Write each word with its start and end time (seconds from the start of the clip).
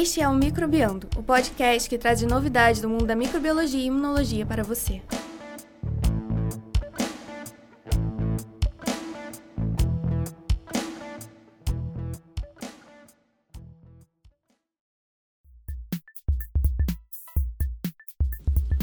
Este 0.00 0.20
é 0.20 0.28
o 0.28 0.32
Microbiando, 0.32 1.08
o 1.16 1.24
podcast 1.24 1.90
que 1.90 1.98
traz 1.98 2.22
novidades 2.22 2.80
do 2.80 2.88
mundo 2.88 3.04
da 3.04 3.16
microbiologia 3.16 3.80
e 3.80 3.86
imunologia 3.86 4.46
para 4.46 4.62
você. 4.62 5.02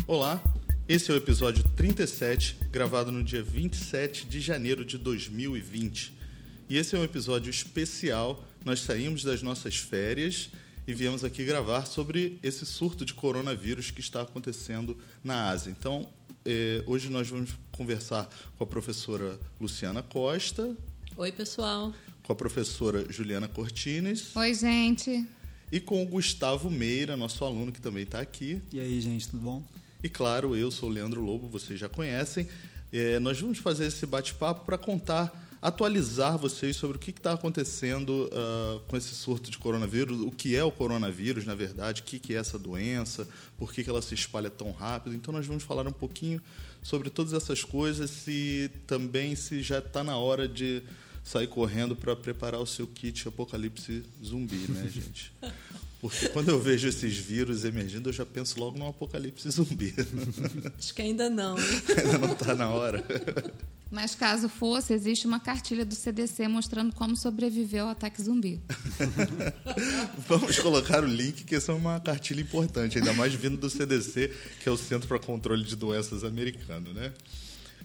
Olá, 0.05 0.43
esse 0.85 1.09
é 1.09 1.13
o 1.13 1.17
episódio 1.17 1.63
37, 1.77 2.57
gravado 2.69 3.09
no 3.09 3.23
dia 3.23 3.41
27 3.41 4.25
de 4.25 4.41
janeiro 4.41 4.83
de 4.83 4.97
2020. 4.97 6.13
E 6.69 6.75
esse 6.75 6.93
é 6.93 6.99
um 6.99 7.05
episódio 7.05 7.49
especial. 7.49 8.45
Nós 8.65 8.81
saímos 8.81 9.23
das 9.23 9.41
nossas 9.41 9.77
férias 9.77 10.49
e 10.87 10.93
viemos 10.93 11.23
aqui 11.23 11.43
gravar 11.43 11.85
sobre 11.85 12.39
esse 12.43 12.65
surto 12.65 13.03
de 13.03 13.13
coronavírus 13.13 13.89
que 13.89 14.01
está 14.01 14.21
acontecendo 14.21 14.97
na 15.23 15.49
Ásia. 15.49 15.71
Então, 15.71 16.07
eh, 16.45 16.83
hoje 16.85 17.09
nós 17.09 17.27
vamos 17.27 17.51
conversar 17.71 18.29
com 18.57 18.63
a 18.63 18.67
professora 18.67 19.39
Luciana 19.59 20.03
Costa. 20.03 20.75
Oi, 21.17 21.31
pessoal. 21.31 21.93
Com 22.21 22.33
a 22.33 22.35
professora 22.35 23.11
Juliana 23.11 23.47
Cortines. 23.47 24.35
Oi, 24.35 24.53
gente. 24.53 25.27
E 25.71 25.79
com 25.79 26.03
o 26.03 26.05
Gustavo 26.05 26.69
Meira, 26.69 27.17
nosso 27.17 27.43
aluno 27.43 27.71
que 27.71 27.81
também 27.81 28.03
está 28.03 28.19
aqui. 28.19 28.61
E 28.71 28.79
aí, 28.79 29.01
gente, 29.01 29.29
tudo 29.29 29.41
bom? 29.41 29.63
E 30.03 30.09
claro, 30.09 30.55
eu 30.55 30.69
sou 30.69 30.89
o 30.89 30.91
Leandro 30.91 31.21
Lobo, 31.21 31.47
vocês 31.47 31.79
já 31.79 31.89
conhecem. 31.89 32.47
Eh, 32.93 33.19
nós 33.19 33.41
vamos 33.41 33.57
fazer 33.57 33.87
esse 33.87 34.05
bate-papo 34.05 34.65
para 34.65 34.77
contar 34.77 35.44
atualizar 35.65 36.37
vocês 36.37 36.75
sobre 36.75 36.97
o 36.97 36.99
que 36.99 37.09
está 37.09 37.33
acontecendo 37.33 38.29
uh, 38.31 38.79
com 38.81 38.95
esse 38.95 39.15
surto 39.15 39.49
de 39.49 39.57
coronavírus, 39.57 40.21
o 40.21 40.29
que 40.29 40.55
é 40.55 40.63
o 40.63 40.71
coronavírus, 40.71 41.43
na 41.43 41.55
verdade, 41.55 42.01
o 42.01 42.03
que, 42.03 42.19
que 42.19 42.35
é 42.35 42.37
essa 42.37 42.59
doença, 42.59 43.27
por 43.57 43.73
que, 43.73 43.83
que 43.83 43.89
ela 43.89 44.01
se 44.01 44.13
espalha 44.13 44.51
tão 44.51 44.71
rápido. 44.71 45.15
Então, 45.15 45.33
nós 45.33 45.47
vamos 45.47 45.63
falar 45.63 45.87
um 45.87 45.91
pouquinho 45.91 46.39
sobre 46.83 47.09
todas 47.09 47.33
essas 47.33 47.63
coisas 47.63 48.27
e 48.27 48.69
também 48.85 49.35
se 49.35 49.63
já 49.63 49.79
está 49.79 50.03
na 50.03 50.17
hora 50.17 50.47
de 50.47 50.83
sair 51.23 51.47
correndo 51.47 51.95
para 51.95 52.15
preparar 52.15 52.61
o 52.61 52.67
seu 52.67 52.85
kit 52.85 53.27
apocalipse 53.27 54.03
zumbi, 54.23 54.67
né, 54.69 54.87
gente? 54.93 55.33
Porque 55.99 56.29
quando 56.29 56.49
eu 56.49 56.59
vejo 56.61 56.87
esses 56.87 57.17
vírus 57.17 57.65
emergindo, 57.65 58.09
eu 58.09 58.13
já 58.13 58.23
penso 58.23 58.59
logo 58.59 58.77
no 58.77 58.87
apocalipse 58.87 59.49
zumbi. 59.49 59.95
Acho 60.77 60.93
que 60.93 61.01
ainda 61.01 61.27
não. 61.27 61.55
ainda 61.97 62.17
não 62.19 62.33
está 62.33 62.53
na 62.53 62.69
hora. 62.69 63.03
Mas 63.91 64.15
caso 64.15 64.49
fosse, 64.49 64.93
existe 64.93 65.27
uma 65.27 65.39
cartilha 65.39 65.85
do 65.85 65.93
CDC 65.93 66.47
mostrando 66.47 66.93
como 66.93 67.15
sobreviver 67.15 67.83
ao 67.83 67.89
ataque 67.89 68.21
zumbi. 68.21 68.59
Vamos 70.27 70.59
colocar 70.59 71.03
o 71.03 71.07
link, 71.07 71.43
que 71.43 71.55
essa 71.55 71.71
é 71.71 71.75
uma 71.75 71.99
cartilha 71.99 72.41
importante, 72.41 72.97
ainda 72.97 73.13
mais 73.13 73.33
vindo 73.33 73.57
do 73.57 73.69
CDC, 73.69 74.33
que 74.61 74.67
é 74.67 74.71
o 74.71 74.77
Centro 74.77 75.07
para 75.07 75.19
Controle 75.19 75.63
de 75.63 75.75
Doenças 75.75 76.23
americano, 76.23 76.93
né? 76.93 77.13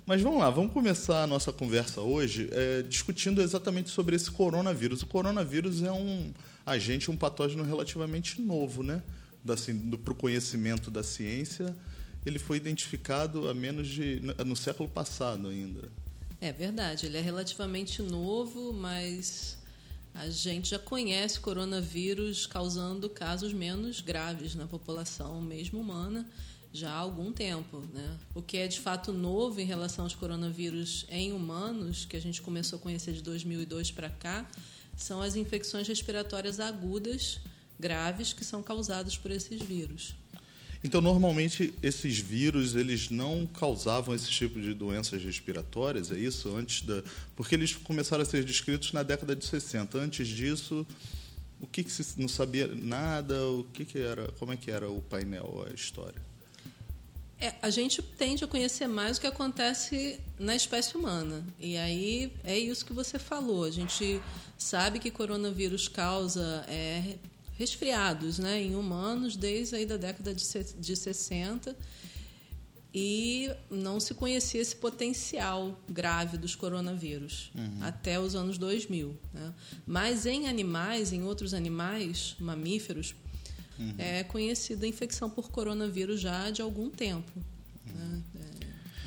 Mas 0.07 0.23
vamos 0.23 0.41
lá, 0.41 0.51
vamos 0.51 0.73
começar 0.73 1.23
a 1.23 1.27
nossa 1.27 1.53
conversa 1.53 2.01
hoje 2.01 2.49
é, 2.51 2.83
discutindo 2.83 3.41
exatamente 3.41 3.91
sobre 3.91 4.17
esse 4.17 4.31
coronavírus. 4.31 5.03
O 5.03 5.07
coronavírus 5.07 5.83
é 5.83 5.93
um 5.93 6.33
agente, 6.67 7.11
um 7.11 7.17
patógeno 7.17 7.63
relativamente 7.63 8.41
novo, 8.41 8.83
né? 8.83 9.03
Assim, 9.49 9.79
Para 10.03 10.13
o 10.13 10.17
conhecimento 10.17 10.91
da 10.91 11.03
ciência, 11.03 11.77
ele 12.25 12.39
foi 12.39 12.57
identificado 12.57 13.49
a 13.49 13.55
menos 13.55 13.89
de 13.89 14.21
no 14.45 14.57
século 14.57 14.89
passado 14.89 15.49
ainda. 15.49 15.89
É 16.41 16.53
verdade, 16.53 17.07
ele 17.07 17.19
é 17.19 17.21
relativamente 17.21 18.03
novo, 18.03 18.73
mas 18.73 19.59
a 20.15 20.29
gente 20.29 20.71
já 20.71 20.79
conhece 20.79 21.39
o 21.39 21.43
coronavírus 21.43 22.47
causando 22.47 23.09
casos 23.09 23.53
menos 23.53 24.01
graves 24.01 24.55
na 24.55 24.67
população, 24.67 25.41
mesmo 25.41 25.81
humana, 25.81 26.27
já 26.73 26.91
há 26.91 26.97
algum 26.97 27.33
tempo. 27.33 27.83
Né? 27.93 28.19
O 28.35 28.43
que 28.43 28.57
é 28.57 28.67
de 28.67 28.81
fato 28.81 29.13
novo 29.13 29.61
em 29.61 29.65
relação 29.65 30.05
aos 30.05 30.15
coronavírus 30.15 31.05
em 31.11 31.33
humanos, 31.33 32.05
que 32.05 32.17
a 32.17 32.21
gente 32.21 32.41
começou 32.41 32.79
a 32.79 32.83
conhecer 32.83 33.13
de 33.13 33.23
2002 33.23 33.91
para 33.91 34.09
cá, 34.09 34.49
são 34.97 35.21
as 35.21 35.37
infecções 35.37 35.87
respiratórias 35.87 36.61
agudas 36.61 37.41
graves 37.79 38.33
que 38.33 38.45
são 38.45 38.63
causadas 38.63 39.17
por 39.17 39.31
esses 39.31 39.61
vírus. 39.61 40.15
Então, 40.83 41.01
normalmente, 41.01 41.75
esses 41.83 42.19
vírus 42.19 42.75
eles 42.75 43.11
não 43.11 43.47
causavam 43.47 44.15
esse 44.15 44.31
tipo 44.31 44.59
de 44.61 44.73
doenças 44.73 45.23
respiratórias, 45.23 46.11
é 46.11 46.19
isso? 46.19 46.57
Antes 46.57 46.83
da... 46.83 47.03
Porque 47.37 47.55
eles 47.55 47.75
começaram 47.75 48.23
a 48.23 48.25
ser 48.25 48.43
descritos 48.45 48.93
na 48.93 49.03
década 49.03 49.37
de 49.37 49.45
60. 49.45 49.99
Antes 49.99 50.27
disso, 50.27 50.87
o 51.61 51.67
que, 51.67 51.85
que 51.85 51.91
se 51.91 52.19
não 52.19 52.29
sabia 52.29 52.67
nada? 52.67 53.47
O 53.49 53.65
que, 53.65 53.85
que 53.85 53.99
era? 53.99 54.33
Como 54.39 54.53
é 54.53 54.57
que 54.57 54.71
era 54.71 54.91
o 54.91 55.03
painel, 55.03 55.67
a 55.71 55.75
história? 55.75 56.21
É, 57.39 57.55
a 57.61 57.71
gente 57.71 58.03
tende 58.03 58.45
a 58.45 58.47
conhecer 58.47 58.87
mais 58.87 59.17
o 59.17 59.21
que 59.21 59.27
acontece 59.27 60.21
na 60.39 60.57
espécie 60.57 60.97
humana. 60.97 61.45
E 61.59 61.77
aí 61.77 62.33
é 62.43 62.59
isso 62.59 62.85
que 62.85 62.93
você 62.93 63.19
falou. 63.19 63.65
A 63.65 63.71
gente 63.71 64.21
sabe 64.59 64.99
que 64.99 65.11
coronavírus 65.11 65.89
causa 65.89 66.65
é, 66.69 67.17
resfriados 67.61 68.39
né, 68.39 68.63
em 68.63 68.75
humanos 68.75 69.37
desde 69.37 69.77
aí 69.77 69.85
da 69.85 69.99
década 69.99 70.35
de, 70.35 70.43
de 70.79 70.97
60 70.97 71.77
e 72.93 73.51
não 73.71 74.01
se 74.01 74.15
conhecia 74.15 74.63
esse 74.63 74.75
potencial 74.75 75.79
grave 75.87 76.39
dos 76.39 76.55
coronavírus 76.55 77.53
uhum. 77.55 77.83
até 77.83 78.19
os 78.19 78.35
anos 78.35 78.57
2000. 78.57 79.15
Né? 79.35 79.53
Mas 79.87 80.25
em 80.25 80.49
animais, 80.49 81.13
em 81.13 81.23
outros 81.23 81.53
animais, 81.53 82.35
mamíferos, 82.41 83.15
uhum. 83.79 83.95
é 83.99 84.25
conhecida 84.25 84.87
a 84.87 84.89
infecção 84.89 85.29
por 85.29 85.51
coronavírus 85.51 86.19
já 86.19 86.51
de 86.51 86.63
algum 86.63 86.89
tempo. 86.89 87.31
Uhum. 87.87 88.23
Né? 88.35 88.50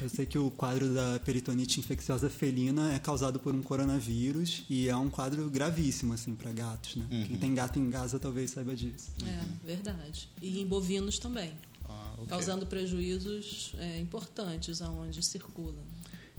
Eu 0.02 0.10
sei 0.10 0.26
que 0.26 0.38
o 0.38 0.50
quadro 0.52 0.94
da 0.94 1.20
peritonite 1.20 1.80
infecciosa 1.80 2.30
felina 2.30 2.94
é 2.94 3.00
causado 3.00 3.40
por 3.40 3.54
um 3.54 3.62
coronavírus 3.62 4.64
e 4.70 4.90
é 4.90 4.96
um 4.96 5.10
quadro 5.10 5.50
gravíssimo 5.50 6.14
assim 6.14 6.36
para 6.36 6.52
gatos, 6.52 6.96
né? 6.96 7.06
Uhum. 7.10 7.28
Quem 7.28 7.38
tem 7.38 7.54
gato 7.54 7.80
em 7.80 7.90
casa 7.90 8.20
talvez 8.20 8.52
saiba 8.52 8.76
disso. 8.76 9.12
É 9.26 9.66
verdade. 9.66 10.30
E 10.42 10.62
em 10.62 10.66
bovinos 10.66 11.20
também, 11.20 11.54
ah, 11.86 12.14
okay. 12.16 12.28
causando 12.28 12.66
prejuízos 12.66 13.74
é, 13.78 14.00
importantes 14.00 14.82
aonde 14.82 15.24
circula. 15.24 15.82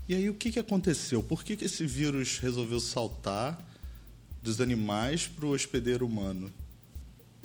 E 0.07 0.13
aí 0.13 0.29
o 0.29 0.35
que, 0.35 0.51
que 0.51 0.59
aconteceu? 0.59 1.23
Por 1.23 1.43
que, 1.43 1.55
que 1.57 1.65
esse 1.65 1.85
vírus 1.85 2.37
resolveu 2.37 2.79
saltar 2.79 3.59
dos 4.43 4.61
animais 4.61 5.27
para 5.27 5.45
o 5.45 5.49
hospedeiro 5.49 6.05
humano? 6.05 6.53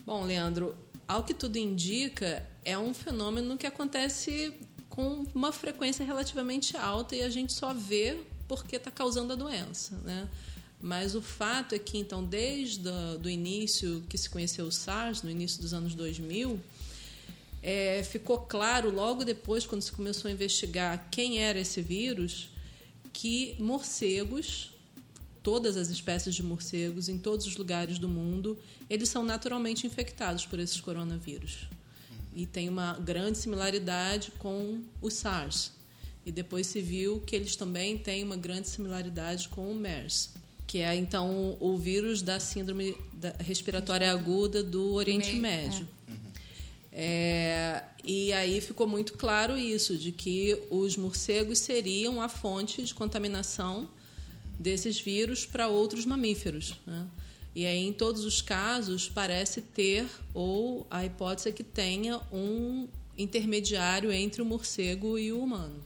Bom, 0.04 0.24
Leandro, 0.24 0.74
ao 1.08 1.24
que 1.24 1.32
tudo 1.32 1.56
indica, 1.56 2.46
é 2.64 2.78
um 2.78 2.92
fenômeno 2.92 3.56
que 3.56 3.66
acontece 3.66 4.52
com 5.00 5.24
uma 5.34 5.50
frequência 5.50 6.04
relativamente 6.04 6.76
alta 6.76 7.16
e 7.16 7.22
a 7.22 7.30
gente 7.30 7.54
só 7.54 7.72
vê 7.72 8.18
porque 8.46 8.76
está 8.76 8.90
causando 8.90 9.32
a 9.32 9.36
doença, 9.36 9.96
né? 10.04 10.28
Mas 10.82 11.14
o 11.14 11.22
fato 11.22 11.74
é 11.74 11.78
que, 11.78 11.98
então, 11.98 12.24
desde 12.24 12.88
o 13.22 13.28
início 13.28 14.02
que 14.08 14.16
se 14.16 14.28
conheceu 14.28 14.66
o 14.66 14.72
SARS, 14.72 15.22
no 15.22 15.30
início 15.30 15.60
dos 15.60 15.72
anos 15.72 15.94
2000, 15.94 16.58
é, 17.62 18.02
ficou 18.02 18.38
claro, 18.38 18.90
logo 18.90 19.24
depois, 19.24 19.66
quando 19.66 19.82
se 19.82 19.92
começou 19.92 20.28
a 20.28 20.32
investigar 20.32 21.08
quem 21.10 21.38
era 21.38 21.58
esse 21.58 21.82
vírus, 21.82 22.48
que 23.12 23.56
morcegos, 23.58 24.70
todas 25.42 25.76
as 25.76 25.90
espécies 25.90 26.34
de 26.34 26.42
morcegos, 26.42 27.08
em 27.08 27.18
todos 27.18 27.46
os 27.46 27.56
lugares 27.56 27.98
do 27.98 28.08
mundo, 28.08 28.58
eles 28.88 29.08
são 29.08 29.22
naturalmente 29.22 29.86
infectados 29.86 30.46
por 30.46 30.58
esses 30.58 30.80
coronavírus 30.80 31.68
e 32.34 32.46
tem 32.46 32.68
uma 32.68 32.94
grande 32.94 33.38
similaridade 33.38 34.32
com 34.38 34.80
o 35.00 35.10
SARS. 35.10 35.72
E 36.24 36.30
depois 36.30 36.66
se 36.66 36.80
viu 36.80 37.20
que 37.20 37.34
eles 37.34 37.56
também 37.56 37.96
têm 37.98 38.22
uma 38.22 38.36
grande 38.36 38.68
similaridade 38.68 39.48
com 39.48 39.70
o 39.70 39.74
MERS, 39.74 40.30
que 40.66 40.78
é 40.78 40.94
então 40.94 41.56
o 41.58 41.76
vírus 41.76 42.22
da 42.22 42.38
síndrome 42.38 42.96
respiratória 43.38 44.10
aguda 44.12 44.62
do 44.62 44.92
Oriente 44.94 45.34
Médio. 45.34 45.88
É, 46.92 47.82
e 48.04 48.32
aí 48.32 48.60
ficou 48.60 48.86
muito 48.86 49.14
claro 49.14 49.56
isso, 49.56 49.96
de 49.96 50.12
que 50.12 50.60
os 50.70 50.96
morcegos 50.96 51.58
seriam 51.60 52.20
a 52.20 52.28
fonte 52.28 52.82
de 52.82 52.94
contaminação 52.94 53.88
desses 54.58 55.00
vírus 55.00 55.46
para 55.46 55.68
outros 55.68 56.04
mamíferos. 56.04 56.74
Né? 56.86 57.06
E 57.54 57.66
aí, 57.66 57.86
em 57.86 57.92
todos 57.92 58.24
os 58.24 58.40
casos, 58.40 59.08
parece 59.08 59.60
ter, 59.60 60.06
ou 60.32 60.86
a 60.90 61.04
hipótese 61.04 61.48
é 61.48 61.52
que 61.52 61.64
tenha, 61.64 62.20
um 62.32 62.86
intermediário 63.18 64.12
entre 64.12 64.40
o 64.40 64.44
morcego 64.44 65.18
e 65.18 65.32
o 65.32 65.42
humano. 65.42 65.76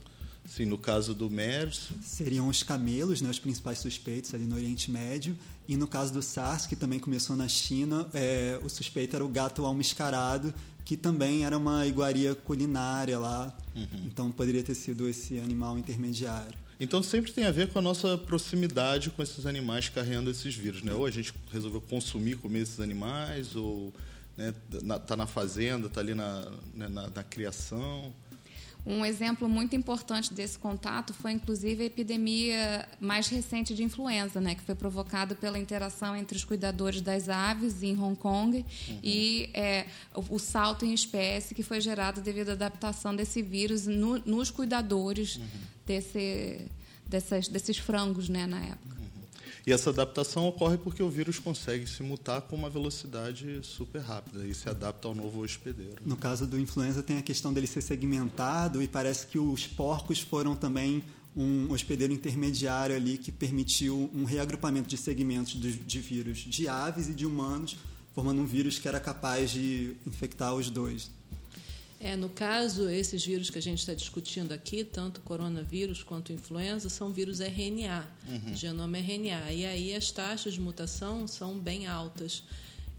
Sim, 0.45 0.65
no 0.65 0.77
caso 0.77 1.13
do 1.13 1.29
MERS. 1.29 1.89
Seriam 2.03 2.47
os 2.47 2.61
camelos, 2.61 3.19
né, 3.21 3.29
os 3.29 3.39
principais 3.39 3.79
suspeitos 3.79 4.33
ali 4.33 4.45
no 4.45 4.55
Oriente 4.55 4.91
Médio. 4.91 5.35
E 5.67 5.75
no 5.75 5.87
caso 5.87 6.13
do 6.13 6.21
SARS, 6.21 6.67
que 6.67 6.75
também 6.75 6.99
começou 6.99 7.35
na 7.35 7.47
China, 7.47 8.07
é, 8.13 8.59
o 8.63 8.69
suspeito 8.69 9.15
era 9.15 9.25
o 9.25 9.27
gato 9.27 9.65
almiscarado, 9.65 10.53
que 10.85 10.95
também 10.95 11.43
era 11.43 11.57
uma 11.57 11.87
iguaria 11.87 12.35
culinária 12.35 13.17
lá. 13.17 13.51
Uhum. 13.75 14.05
Então 14.05 14.31
poderia 14.31 14.61
ter 14.61 14.75
sido 14.75 15.09
esse 15.09 15.39
animal 15.39 15.79
intermediário. 15.79 16.64
Então 16.79 17.01
sempre 17.01 17.31
tem 17.31 17.45
a 17.45 17.51
ver 17.51 17.69
com 17.69 17.79
a 17.79 17.81
nossa 17.81 18.17
proximidade 18.17 19.09
com 19.09 19.23
esses 19.23 19.45
animais 19.45 19.87
carregando 19.87 20.29
esses 20.29 20.53
vírus, 20.55 20.81
né? 20.81 20.93
Ou 20.93 21.05
a 21.05 21.11
gente 21.11 21.33
resolveu 21.51 21.79
consumir, 21.79 22.35
comer 22.35 22.59
esses 22.59 22.79
animais, 22.79 23.55
ou 23.55 23.93
né, 24.35 24.53
tá 25.07 25.15
na 25.15 25.25
fazenda, 25.25 25.87
está 25.87 26.01
ali 26.01 26.13
na, 26.13 26.51
né, 26.73 26.89
na, 26.89 27.09
na 27.09 27.23
criação. 27.23 28.13
Um 28.85 29.03
exemplo 29.03 29.49
muito 29.49 29.75
importante 29.75 30.31
desse 30.31 30.59
contato 30.59 31.11
foi, 31.13 31.31
inclusive, 31.31 31.81
a 31.81 31.85
epidemia 31.87 32.87
mais 32.99 33.27
recente 33.27 33.73
de 33.73 33.83
influenza, 33.83 34.39
né, 34.39 34.53
que 34.53 34.61
foi 34.61 34.75
provocada 34.75 35.33
pela 35.33 35.57
interação 35.57 36.15
entre 36.15 36.37
os 36.37 36.43
cuidadores 36.43 37.01
das 37.01 37.27
aves 37.27 37.81
em 37.81 37.99
Hong 37.99 38.15
Kong 38.15 38.57
uhum. 38.57 38.99
e 39.03 39.49
é, 39.55 39.87
o, 40.13 40.35
o, 40.35 40.39
salto 40.39 40.85
em 40.85 40.93
espécie 40.93 41.55
que 41.55 41.63
foi 41.63 41.81
gerado 41.81 42.21
devido 42.21 42.49
à 42.49 42.51
adaptação 42.51 43.15
desse 43.15 43.41
vírus 43.41 43.87
no, 43.87 44.19
nos 44.19 44.51
cuidadores 44.51 45.37
uhum. 45.37 45.45
desse, 45.85 46.61
dessas, 47.07 47.47
desses 47.47 47.79
frangos 47.79 48.29
né, 48.29 48.45
na 48.45 48.59
época. 48.59 48.94
E 49.65 49.73
essa 49.73 49.89
adaptação 49.89 50.47
ocorre 50.47 50.77
porque 50.77 51.01
o 51.01 51.09
vírus 51.09 51.39
consegue 51.39 51.87
se 51.87 52.03
mutar 52.03 52.41
com 52.41 52.55
uma 52.55 52.69
velocidade 52.69 53.59
super 53.63 53.99
rápida 53.99 54.45
e 54.45 54.53
se 54.53 54.69
adapta 54.69 55.07
ao 55.07 55.15
novo 55.15 55.41
hospedeiro. 55.41 55.95
No 56.05 56.15
caso 56.15 56.45
do 56.45 56.59
influenza, 56.59 57.01
tem 57.01 57.17
a 57.17 57.21
questão 57.23 57.51
dele 57.51 57.65
ser 57.65 57.81
segmentado 57.81 58.83
e 58.83 58.87
parece 58.87 59.25
que 59.25 59.39
os 59.39 59.65
porcos 59.65 60.19
foram 60.19 60.55
também 60.55 61.03
um 61.35 61.71
hospedeiro 61.71 62.13
intermediário 62.13 62.95
ali 62.95 63.17
que 63.17 63.31
permitiu 63.31 64.09
um 64.13 64.23
reagrupamento 64.23 64.87
de 64.87 64.97
segmentos 64.97 65.59
de, 65.59 65.99
vírus 65.99 66.37
de 66.37 66.67
aves 66.67 67.09
e 67.09 67.13
de 67.13 67.25
humanos, 67.25 67.75
formando 68.13 68.41
um 68.41 68.45
vírus 68.45 68.77
que 68.77 68.87
era 68.87 68.99
capaz 68.99 69.49
de 69.49 69.97
infectar 70.05 70.53
os 70.53 70.69
dois. 70.69 71.11
É, 71.99 72.15
no 72.15 72.29
caso, 72.29 72.89
esses 72.89 73.25
vírus 73.25 73.49
que 73.49 73.57
a 73.57 73.61
gente 73.61 73.79
está 73.79 73.93
discutindo 73.93 74.51
aqui, 74.51 74.83
tanto 74.83 75.21
coronavírus 75.21 76.03
quanto 76.03 76.33
influenza, 76.33 76.89
são 76.89 77.11
vírus 77.11 77.39
RNA, 77.39 78.07
uhum. 78.27 78.55
genoma 78.55 78.97
RNA. 78.97 79.51
E 79.53 79.65
aí 79.65 79.95
as 79.95 80.11
taxas 80.11 80.53
de 80.53 80.61
mutação 80.61 81.25
são 81.27 81.57
bem 81.57 81.87
altas. 81.87 82.43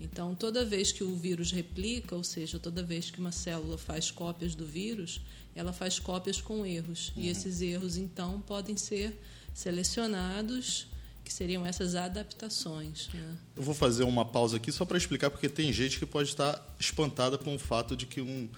Então, 0.00 0.34
toda 0.34 0.64
vez 0.64 0.92
que 0.92 1.04
o 1.04 1.14
vírus 1.14 1.52
replica, 1.52 2.14
ou 2.14 2.24
seja, 2.24 2.58
toda 2.58 2.82
vez 2.82 3.10
que 3.10 3.18
uma 3.18 3.32
célula 3.32 3.78
faz 3.78 4.10
cópias 4.10 4.54
do 4.54 4.66
vírus, 4.66 5.20
ela 5.54 5.72
faz 5.72 5.98
cópias 5.98 6.40
com 6.40 6.66
erros. 6.66 7.12
Uhum. 7.16 7.22
E 7.22 7.28
esses 7.28 7.60
erros, 7.60 7.96
então, 7.96 8.40
podem 8.40 8.76
ser 8.76 9.18
selecionados 9.54 10.86
que 11.24 11.32
seriam 11.32 11.66
essas 11.66 11.94
adaptações. 11.94 13.08
Né? 13.12 13.36
Eu 13.56 13.62
vou 13.62 13.74
fazer 13.74 14.04
uma 14.04 14.24
pausa 14.24 14.58
aqui 14.58 14.70
só 14.70 14.84
para 14.84 14.96
explicar, 14.96 15.30
porque 15.30 15.48
tem 15.48 15.72
gente 15.72 15.98
que 15.98 16.06
pode 16.06 16.28
estar 16.28 16.74
espantada 16.78 17.36
com 17.36 17.54
o 17.54 17.58
fato 17.58 17.96
de 17.96 18.06
que 18.06 18.20
um 18.20 18.48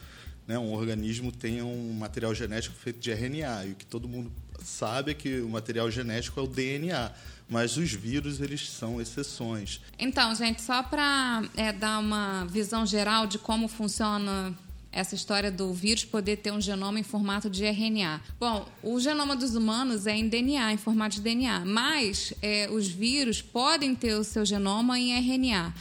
né, 0.49 0.59
um 0.59 0.73
organismo 0.73 1.31
tenha 1.31 1.65
um 1.65 1.93
material 1.93 2.35
genético 2.35 2.75
feito 2.75 2.99
de 2.99 3.11
RNA. 3.13 3.67
E 3.67 3.73
o 3.73 3.75
que 3.75 3.85
todo 3.85 4.09
mundo 4.09 4.33
sabe 4.65 5.11
é 5.11 5.15
que 5.15 5.41
o 5.41 5.49
material 5.51 5.91
genético 5.91 6.41
é 6.41 6.43
o 6.43 6.47
DNA, 6.47 7.13
mas 7.51 7.77
os 7.77 7.93
vírus 7.93 8.41
eles 8.41 8.67
são 8.71 8.99
exceções. 8.99 9.83
Então, 9.99 10.35
gente, 10.35 10.63
só 10.63 10.83
para 10.83 11.45
é, 11.55 11.71
dar 11.71 11.99
uma 11.99 12.47
visão 12.47 12.87
geral 12.87 13.27
de 13.27 13.39
como 13.39 13.69
funciona 13.69 14.57
essa 14.91 15.15
história 15.15 15.51
do 15.51 15.71
vírus 15.75 16.07
poder 16.07 16.39
ter 16.39 16.51
um 16.51 16.61
genoma 16.61 16.99
em 16.99 17.03
formato 17.03 17.51
de 17.51 17.65
RNA. 17.67 18.23
Bom, 18.41 18.67
o 18.83 18.99
genoma 18.99 19.37
dos 19.37 19.55
humanos 19.55 20.07
é 20.07 20.17
em 20.17 20.29
DNA, 20.29 20.73
em 20.73 20.79
formato 20.79 21.17
de 21.17 21.21
DNA, 21.21 21.63
mas 21.67 22.33
é, 22.41 22.69
os 22.71 22.89
vírus 22.89 23.43
podem 23.43 23.95
ter 23.95 24.15
o 24.15 24.25
seu 24.25 24.47
genoma 24.47 24.99
em 24.99 25.13
RNA. 25.13 25.75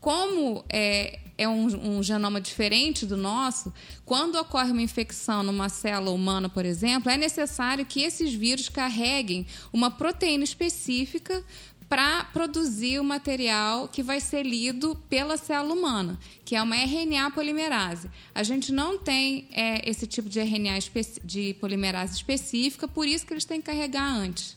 Como 0.00 0.64
é, 0.68 1.18
é 1.38 1.48
um, 1.48 1.98
um, 1.98 2.02
genoma 2.02 2.40
diferente 2.40 3.04
do 3.04 3.16
nosso, 3.16 3.72
quando 4.04 4.36
ocorre 4.36 4.72
uma 4.72 4.82
infecção 4.82 5.42
numa 5.42 5.68
célula 5.68 6.10
humana, 6.10 6.48
por 6.48 6.64
exemplo, 6.64 7.10
é 7.10 7.16
necessário 7.16 7.84
que 7.84 8.02
esses 8.02 8.32
vírus 8.32 8.68
carreguem 8.68 9.46
uma 9.72 9.90
proteína 9.90 10.44
específica 10.44 11.44
para 11.88 12.24
produzir 12.24 12.98
o 12.98 13.04
material 13.04 13.88
que 13.88 14.02
vai 14.02 14.20
ser 14.20 14.44
lido 14.44 14.96
pela 15.08 15.36
célula 15.36 15.74
humana, 15.74 16.18
que 16.44 16.56
é 16.56 16.62
uma 16.62 16.76
RNA 16.76 17.30
polimerase. 17.30 18.10
A 18.34 18.42
gente 18.42 18.72
não 18.72 18.98
tem 18.98 19.46
é, 19.52 19.88
esse 19.88 20.06
tipo 20.06 20.28
de 20.28 20.40
RNA 20.40 20.78
de 21.22 21.54
polimerase 21.60 22.14
específica, 22.14 22.88
por 22.88 23.06
isso 23.06 23.24
que 23.24 23.32
eles 23.32 23.44
têm 23.44 23.60
que 23.60 23.66
carregar 23.66 24.08
antes. 24.08 24.55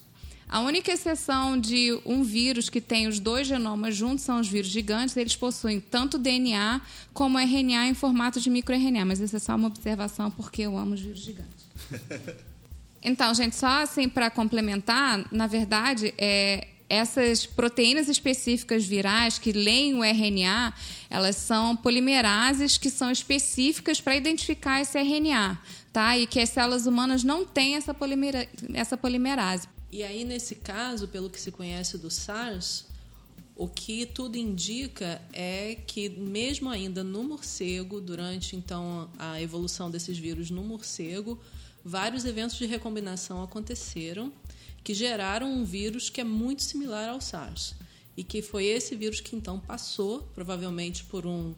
A 0.49 0.61
única 0.61 0.91
exceção 0.91 1.59
de 1.59 1.95
um 2.03 2.23
vírus 2.23 2.69
que 2.69 2.81
tem 2.81 3.07
os 3.07 3.19
dois 3.19 3.45
genomas 3.45 3.95
juntos 3.95 4.25
são 4.25 4.39
os 4.39 4.47
vírus 4.47 4.71
gigantes. 4.71 5.15
Eles 5.15 5.35
possuem 5.35 5.79
tanto 5.79 6.17
DNA 6.17 6.81
como 7.13 7.37
RNA 7.37 7.87
em 7.87 7.93
formato 7.93 8.41
de 8.41 8.49
microRNA. 8.49 9.05
Mas 9.05 9.19
isso 9.19 9.35
é 9.35 9.39
só 9.39 9.55
uma 9.55 9.67
observação 9.67 10.31
porque 10.31 10.63
eu 10.63 10.75
amo 10.75 10.95
os 10.95 11.01
vírus 11.01 11.19
gigantes. 11.19 11.69
Então, 13.01 13.33
gente, 13.33 13.55
só 13.55 13.83
assim 13.83 14.09
para 14.09 14.29
complementar, 14.29 15.25
na 15.31 15.47
verdade, 15.47 16.13
é, 16.17 16.67
essas 16.89 17.45
proteínas 17.45 18.09
específicas 18.09 18.85
virais 18.85 19.39
que 19.39 19.53
leem 19.53 19.95
o 19.95 20.03
RNA, 20.03 20.73
elas 21.09 21.37
são 21.37 21.77
polimerases 21.77 22.77
que 22.77 22.89
são 22.89 23.09
específicas 23.09 24.01
para 24.01 24.17
identificar 24.17 24.81
esse 24.81 24.99
RNA, 24.99 25.57
tá? 25.93 26.17
E 26.17 26.27
que 26.27 26.41
as 26.41 26.49
células 26.49 26.85
humanas 26.85 27.23
não 27.23 27.45
têm 27.45 27.75
essa, 27.75 27.93
polimera 27.93 28.45
essa 28.73 28.97
polimerase. 28.97 29.67
E 29.91 30.03
aí, 30.03 30.23
nesse 30.23 30.55
caso, 30.55 31.07
pelo 31.07 31.29
que 31.29 31.39
se 31.39 31.51
conhece 31.51 31.97
do 31.97 32.11
SARS, 32.11 32.85
o 33.55 33.67
que 33.67 34.05
tudo 34.05 34.37
indica 34.37 35.21
é 35.33 35.75
que, 35.85 36.07
mesmo 36.09 36.69
ainda 36.69 37.03
no 37.03 37.23
morcego, 37.23 37.99
durante 37.99 38.55
então 38.55 39.09
a 39.17 39.41
evolução 39.41 39.89
desses 39.91 40.17
vírus 40.17 40.49
no 40.49 40.63
morcego, 40.63 41.39
vários 41.83 42.23
eventos 42.23 42.57
de 42.57 42.65
recombinação 42.65 43.43
aconteceram 43.43 44.31
que 44.83 44.93
geraram 44.93 45.51
um 45.51 45.65
vírus 45.65 46.09
que 46.09 46.21
é 46.21 46.23
muito 46.23 46.63
similar 46.63 47.09
ao 47.09 47.19
SARS. 47.19 47.75
E 48.15 48.23
que 48.23 48.41
foi 48.41 48.65
esse 48.65 48.95
vírus 48.95 49.19
que 49.19 49.35
então 49.35 49.59
passou, 49.59 50.21
provavelmente 50.33 51.03
por 51.03 51.25
um 51.25 51.53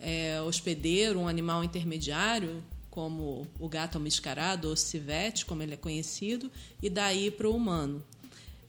é, 0.00 0.40
hospedeiro, 0.42 1.20
um 1.20 1.28
animal 1.28 1.62
intermediário, 1.62 2.62
como 2.94 3.44
o 3.58 3.68
gato 3.68 3.98
mascarado, 3.98 4.68
ou 4.68 4.76
civete, 4.76 5.44
como 5.44 5.64
ele 5.64 5.74
é 5.74 5.76
conhecido, 5.76 6.48
e 6.80 6.88
daí 6.88 7.28
para 7.28 7.48
o 7.48 7.56
humano. 7.56 8.00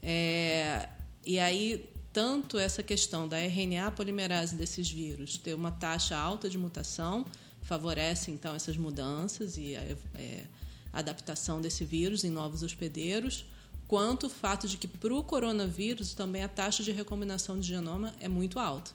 É, 0.02 0.88
e 1.24 1.38
aí, 1.38 1.88
tanto 2.12 2.58
essa 2.58 2.82
questão 2.82 3.28
da 3.28 3.38
RNA 3.38 3.92
polimerase 3.92 4.56
desses 4.56 4.90
vírus 4.90 5.38
ter 5.38 5.54
uma 5.54 5.70
taxa 5.70 6.16
alta 6.16 6.50
de 6.50 6.58
mutação 6.58 7.24
favorece, 7.62 8.32
então, 8.32 8.52
essas 8.52 8.76
mudanças 8.76 9.56
e 9.56 9.76
a 9.76 9.82
é, 10.16 10.44
adaptação 10.92 11.60
desse 11.60 11.84
vírus 11.84 12.24
em 12.24 12.30
novos 12.30 12.64
hospedeiros, 12.64 13.46
quanto 13.86 14.26
o 14.26 14.30
fato 14.30 14.66
de 14.66 14.76
que, 14.76 14.88
para 14.88 15.14
o 15.14 15.22
coronavírus, 15.22 16.14
também 16.14 16.42
a 16.42 16.48
taxa 16.48 16.82
de 16.82 16.90
recombinação 16.90 17.60
de 17.60 17.68
genoma 17.68 18.12
é 18.18 18.26
muito 18.26 18.58
alta. 18.58 18.90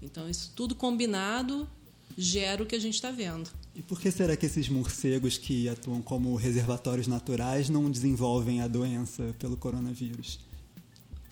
Então, 0.00 0.30
isso 0.30 0.52
tudo 0.54 0.76
combinado 0.76 1.68
gera 2.16 2.62
o 2.62 2.66
que 2.66 2.76
a 2.76 2.78
gente 2.78 2.94
está 2.94 3.10
vendo. 3.10 3.50
E 3.80 3.82
por 3.82 3.98
que 3.98 4.10
será 4.10 4.36
que 4.36 4.44
esses 4.44 4.68
morcegos 4.68 5.38
que 5.38 5.66
atuam 5.66 6.02
como 6.02 6.36
reservatórios 6.36 7.06
naturais 7.06 7.70
não 7.70 7.90
desenvolvem 7.90 8.60
a 8.60 8.68
doença 8.68 9.34
pelo 9.38 9.56
coronavírus? 9.56 10.38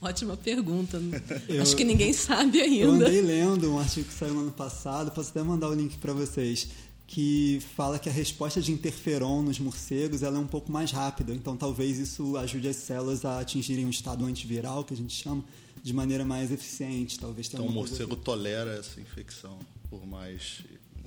Ótima 0.01 0.35
pergunta. 0.35 0.99
Eu, 1.47 1.61
Acho 1.61 1.77
que 1.77 1.85
ninguém 1.85 2.15
sabe 2.15 2.59
ainda. 2.63 2.85
Eu 2.87 2.93
andei 2.93 3.21
lendo 3.21 3.71
um 3.71 3.79
artigo 3.79 4.09
que 4.09 4.15
saiu 4.15 4.33
no 4.33 4.41
ano 4.41 4.51
passado, 4.51 5.11
posso 5.11 5.29
até 5.29 5.43
mandar 5.43 5.69
o 5.69 5.75
link 5.75 5.99
para 5.99 6.15
vocês, 6.15 6.69
que 7.07 7.61
fala 7.77 7.99
que 7.99 8.09
a 8.09 8.13
resposta 8.13 8.63
de 8.63 8.73
interferon 8.73 9.43
nos 9.43 9.59
morcegos 9.59 10.23
ela 10.23 10.39
é 10.39 10.41
um 10.41 10.47
pouco 10.47 10.73
mais 10.73 10.91
rápida. 10.91 11.35
Então, 11.35 11.55
talvez 11.55 11.99
isso 11.99 12.35
ajude 12.39 12.67
as 12.67 12.77
células 12.77 13.27
a 13.27 13.41
atingirem 13.41 13.85
um 13.85 13.91
estado 13.91 14.25
antiviral, 14.25 14.85
que 14.85 14.95
a 14.95 14.97
gente 14.97 15.15
chama, 15.15 15.45
de 15.83 15.93
maneira 15.93 16.25
mais 16.25 16.51
eficiente. 16.51 17.19
Talvez 17.19 17.47
então, 17.53 17.67
o 17.67 17.71
morcego 17.71 18.17
tolera 18.17 18.71
essa 18.71 18.99
infecção 18.99 19.59
por 19.91 20.07
mais 20.07 20.63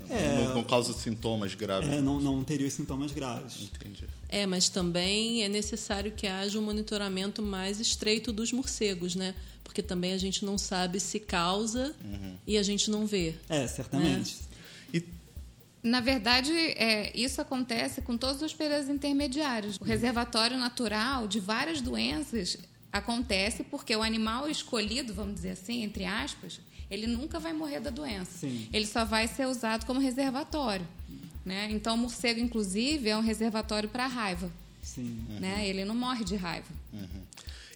é, 0.10 0.46
não, 0.46 0.56
não, 0.56 0.64
causa 0.64 0.94
sintomas 0.94 1.56
graves. 1.56 1.90
É, 1.90 2.02
não, 2.02 2.20
não 2.20 2.44
teria 2.44 2.68
os 2.68 2.74
sintomas 2.74 3.12
graves. 3.12 3.62
Entendi. 3.62 4.06
É, 4.30 4.46
mas 4.46 4.70
também 4.70 5.44
é 5.44 5.50
necessário 5.50 6.12
que 6.12 6.28
haja 6.28 6.58
um 6.58 6.62
monitoramento 6.62 7.42
mais 7.42 7.80
estreito 7.80 8.32
dos 8.32 8.52
morcegos, 8.52 9.16
né? 9.16 9.36
Porque 9.64 9.82
também 9.82 10.14
a 10.14 10.18
gente 10.18 10.44
não 10.46 10.58
sabe 10.58 11.00
se 11.00 11.20
causa 11.20 11.96
uhum. 12.04 12.36
e 12.46 12.58
a 12.58 12.64
gente 12.64 12.90
não 12.90 13.06
vê. 13.06 13.36
É, 13.50 13.68
certamente. 13.68 14.38
É. 14.94 14.98
E... 14.98 15.06
Na 15.84 16.00
verdade, 16.00 16.52
é, 16.52 17.12
isso 17.18 17.42
acontece 17.42 18.02
com 18.02 18.18
todos 18.18 18.42
os 18.42 18.54
períodos 18.54 18.90
intermediários. 18.90 19.78
O 19.80 19.84
reservatório 19.84 20.58
natural 20.58 21.28
de 21.28 21.40
várias 21.40 21.82
doenças 21.82 22.58
acontece 22.92 23.64
porque 23.64 23.96
o 23.96 24.04
animal 24.04 24.50
escolhido, 24.50 25.14
vamos 25.14 25.36
dizer 25.36 25.52
assim, 25.52 25.84
entre 25.84 26.06
aspas, 26.06 26.60
ele 26.92 27.08
nunca 27.08 27.40
vai 27.40 27.54
morrer 27.54 27.80
da 27.80 27.90
doença. 27.90 28.40
Sim. 28.40 28.68
Ele 28.74 28.86
só 28.86 29.06
vai 29.06 29.26
ser 29.26 29.48
usado 29.48 29.86
como 29.86 30.00
reservatório. 30.00 30.86
Né? 31.46 31.70
Então, 31.72 31.96
o 31.96 31.98
morcego, 31.98 32.40
inclusive, 32.40 33.10
é 33.10 33.18
um 33.18 33.22
reservatório 33.22 33.90
para 33.90 34.06
raiva. 34.06 34.52
Sim. 34.84 35.26
Né? 35.40 35.68
Ele 35.68 35.86
não 35.86 35.96
morre 35.96 36.26
de 36.26 36.36
raiva. 36.36 36.68
Uhum. 36.92 37.08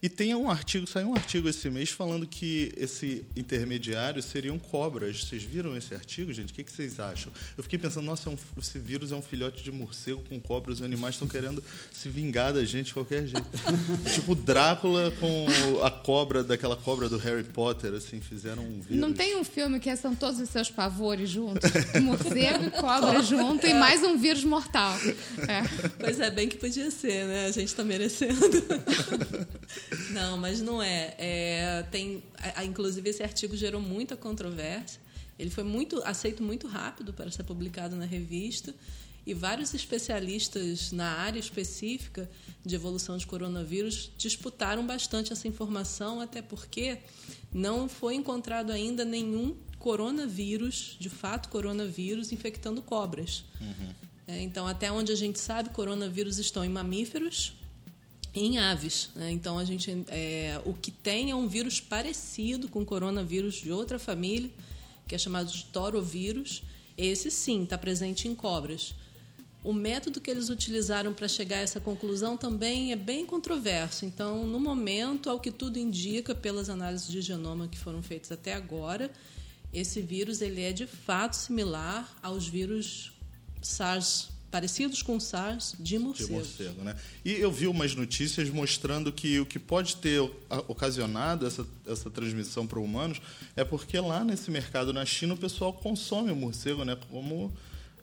E 0.06 0.10
tem 0.10 0.36
um 0.36 0.52
artigo, 0.52 0.86
saiu 0.86 1.10
um 1.10 1.16
artigo 1.16 1.50
esse 1.50 1.68
mês 1.68 1.90
falando 1.90 2.28
que 2.28 2.72
esse 2.78 3.26
intermediário 3.36 4.22
seriam 4.22 4.60
cobras. 4.60 5.24
Vocês 5.24 5.42
viram 5.42 5.76
esse 5.76 5.96
artigo, 5.96 6.32
gente? 6.32 6.52
O 6.52 6.54
que, 6.54 6.64
que 6.64 6.72
vocês 6.72 7.00
acham? 7.00 7.32
Eu 7.58 7.64
fiquei 7.64 7.80
pensando, 7.80 8.06
nossa, 8.06 8.30
é 8.30 8.32
um, 8.32 8.38
esse 8.60 8.78
vírus 8.78 9.12
é 9.12 9.16
um 9.16 9.22
filhote 9.24 9.64
de 9.64 9.72
morcego 9.72 10.22
com 10.30 10.40
cobras. 10.40 10.78
Os 10.78 10.86
animais 10.86 11.16
estão 11.16 11.28
querendo 11.28 11.64
se 11.92 12.08
vingar 12.08 12.54
da 12.54 12.64
gente 12.64 12.86
de 12.86 12.94
qualquer 12.94 13.26
jeito. 13.26 13.48
tipo 14.14 14.36
Drácula 14.36 15.12
com 15.20 15.48
a 15.84 15.90
cobra, 15.90 16.44
daquela 16.44 16.76
cobra 16.76 17.10
do 17.10 17.18
Harry 17.18 17.44
Potter, 17.44 17.96
assim, 17.96 18.22
fizeram 18.22 18.62
um 18.62 18.82
vírus. 18.82 19.02
Não 19.02 19.12
tem 19.12 19.36
um 19.38 19.44
filme 19.44 19.80
que 19.80 19.96
são 19.96 20.14
todos 20.14 20.40
os 20.40 20.50
seus 20.50 20.70
pavores 20.70 21.32
juntos? 21.32 21.72
Morcego 22.00 22.66
e 22.66 22.70
cobra 22.70 23.24
junto 23.26 23.66
e 23.66 23.74
mais 23.74 24.04
um 24.04 24.20
vírus 24.20 24.44
mortal. 24.44 24.96
É. 25.48 25.64
Pois 25.98 26.20
é, 26.20 26.30
bem 26.30 26.48
que 26.48 26.58
podia 26.58 26.92
ser, 26.92 27.26
né? 27.26 27.48
A 27.48 27.52
gente 27.52 27.70
está 27.70 27.84
merecendo. 27.84 28.36
não, 30.12 30.38
mas 30.38 30.62
não 30.62 30.82
é. 30.82 31.16
é 31.18 31.86
tem, 31.92 32.24
a, 32.56 32.64
inclusive, 32.64 33.10
esse 33.10 33.24
artigo 33.24 33.56
gerou 33.56 33.82
muita 33.82 34.16
controvérsia. 34.16 35.00
Ele 35.38 35.50
foi 35.50 35.64
muito 35.64 36.02
aceito 36.04 36.42
muito 36.42 36.68
rápido 36.68 37.14
para 37.14 37.30
ser 37.30 37.44
publicado 37.44 37.96
na 37.96 38.06
revista 38.06 38.74
e 39.25 39.34
vários 39.34 39.74
especialistas 39.74 40.92
na 40.92 41.10
área 41.18 41.40
específica 41.40 42.30
de 42.64 42.75
evolução 42.75 43.18
de 43.18 43.25
coronavírus 43.25 44.12
disputaram 44.18 44.86
bastante 44.86 45.34
essa 45.34 45.48
informação, 45.48 46.22
até 46.22 46.42
porque 46.42 47.00
não 47.52 47.90
foi 47.90 48.16
encontrado 48.16 48.72
ainda 48.72 49.04
nenhum 49.04 49.56
coronavírus, 49.80 50.96
de 51.00 51.10
fato 51.10 51.50
coronavírus, 51.50 52.32
infectando 52.32 52.82
cobras. 52.82 53.44
Uhum. 53.60 53.94
É, 54.28 54.42
então, 54.42 54.68
até 54.68 54.92
onde 54.92 55.12
a 55.12 55.16
gente 55.16 55.40
sabe, 55.40 55.70
coronavírus 55.70 56.38
estão 56.38 56.64
em 56.64 56.70
mamíferos 56.70 57.54
em 58.36 58.60
aves. 58.60 59.10
Né? 59.15 59.32
Então, 59.32 59.58
a 59.58 59.63
gente, 59.63 60.06
é, 60.10 60.62
o 60.65 60.74
que 60.74 60.92
tem 60.92 61.32
é 61.32 61.36
um 61.36 61.48
vírus 61.48 61.80
parecido 61.80 62.68
com 62.68 62.86
coronavírus 62.86 63.56
de 63.56 63.72
outra 63.72 63.98
família, 63.98 64.51
que 65.08 65.15
é 65.15 65.18
chamado 65.18 65.50
de 65.50 65.63
torovírus. 65.65 66.62
Esse 66.98 67.32
sim 67.32 67.63
está 67.63 67.77
presente 67.77 68.27
em 68.27 68.36
cobras. 68.36 68.94
O 69.63 69.74
método 69.74 70.22
que 70.22 70.30
eles 70.30 70.50
utilizaram 70.50 71.12
para 71.12 71.27
chegar 71.27 71.58
a 71.58 71.62
essa 71.62 71.80
conclusão 71.80 72.38
também 72.38 72.92
é 72.92 72.96
bem 72.96 73.25
controverso. 73.25 74.06
Então, 74.06 74.46
no 74.46 74.60
momento, 74.60 75.30
ao 75.30 75.39
que 75.39 75.50
tudo 75.50 75.80
indica, 75.80 76.36
pelas 76.36 76.70
análises 76.70 77.08
de 77.08 77.22
genoma 77.22 77.68
que 77.68 77.77
foram 77.77 78.04
feitas 78.04 78.32
até 78.32 78.54
agora, 78.54 79.10
esse 79.74 80.01
vírus 80.01 80.42
ele 80.42 80.62
é 80.62 80.72
de 80.72 80.86
fato 80.86 81.34
similar 81.34 82.15
aos 82.22 82.48
vírus 82.48 83.12
SARS 83.62 84.35
parecidos 84.56 85.02
com 85.02 85.20
SARS 85.20 85.76
de 85.78 86.00
morcego. 86.00 86.30
De 86.30 86.36
morcego 86.36 86.82
né? 86.82 86.96
E 87.26 87.34
eu 87.34 87.52
vi 87.52 87.68
umas 87.68 87.94
notícias 87.94 88.50
mostrando 88.50 89.12
que 89.12 89.38
o 89.38 89.46
que 89.46 89.60
pode 89.60 89.98
ter 89.98 90.22
ocasionado 90.70 91.46
essa, 91.46 91.68
essa 91.86 92.10
transmissão 92.10 92.66
para 92.66 92.80
humanos 92.80 93.22
é 93.54 93.66
porque 93.66 94.00
lá 94.00 94.24
nesse 94.24 94.50
mercado 94.50 94.94
na 94.94 95.06
China 95.06 95.34
o 95.34 95.38
pessoal 95.38 95.74
consome 95.74 96.32
o 96.32 96.36
morcego 96.38 96.86
né, 96.86 96.98
como 97.12 97.52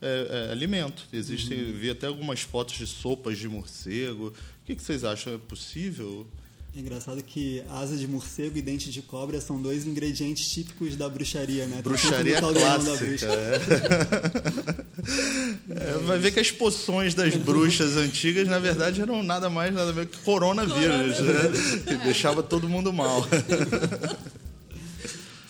é, 0.02 0.48
é, 0.48 0.52
alimento. 0.52 1.08
Existem, 1.10 1.58
uhum. 1.58 1.72
vi 1.72 1.88
até 1.88 2.06
algumas 2.06 2.42
fotos 2.42 2.76
de 2.76 2.86
sopas 2.86 3.38
de 3.38 3.48
morcego. 3.48 4.26
O 4.26 4.66
que, 4.66 4.76
que 4.76 4.82
vocês 4.82 5.04
acham? 5.04 5.32
É 5.32 5.38
possível? 5.38 6.26
É 6.74 6.80
engraçado 6.80 7.22
que 7.22 7.62
asa 7.68 7.94
de 7.98 8.08
morcego 8.08 8.56
e 8.56 8.62
dente 8.62 8.90
de 8.90 9.02
cobra 9.02 9.38
são 9.42 9.60
dois 9.60 9.84
ingredientes 9.86 10.50
típicos 10.50 10.96
da 10.96 11.06
bruxaria, 11.06 11.66
né? 11.66 11.82
Bruxaria 11.82 12.40
clássica. 12.40 13.26
É. 13.26 13.60
é, 15.92 15.98
vai 16.06 16.18
ver 16.18 16.32
que 16.32 16.40
as 16.40 16.50
poções 16.50 17.12
das 17.14 17.36
bruxas 17.36 17.98
antigas, 17.98 18.48
na 18.48 18.58
verdade, 18.58 19.02
eram 19.02 19.22
nada 19.22 19.50
mais, 19.50 19.74
nada 19.74 19.92
menos 19.92 20.16
que 20.16 20.22
coronavírus, 20.22 21.20
né? 21.20 21.34
Que 21.86 21.96
deixava 22.04 22.42
todo 22.42 22.66
mundo 22.66 22.90
mal. 22.90 23.26